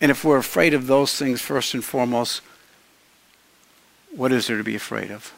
And 0.00 0.10
if 0.10 0.24
we're 0.24 0.38
afraid 0.38 0.74
of 0.74 0.88
those 0.88 1.16
things 1.16 1.40
first 1.40 1.74
and 1.74 1.84
foremost, 1.84 2.42
what 4.14 4.32
is 4.32 4.46
there 4.46 4.58
to 4.58 4.64
be 4.64 4.74
afraid 4.74 5.10
of? 5.10 5.32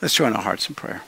Let's 0.00 0.14
join 0.14 0.32
our 0.32 0.42
hearts 0.42 0.68
in 0.68 0.74
prayer. 0.74 1.02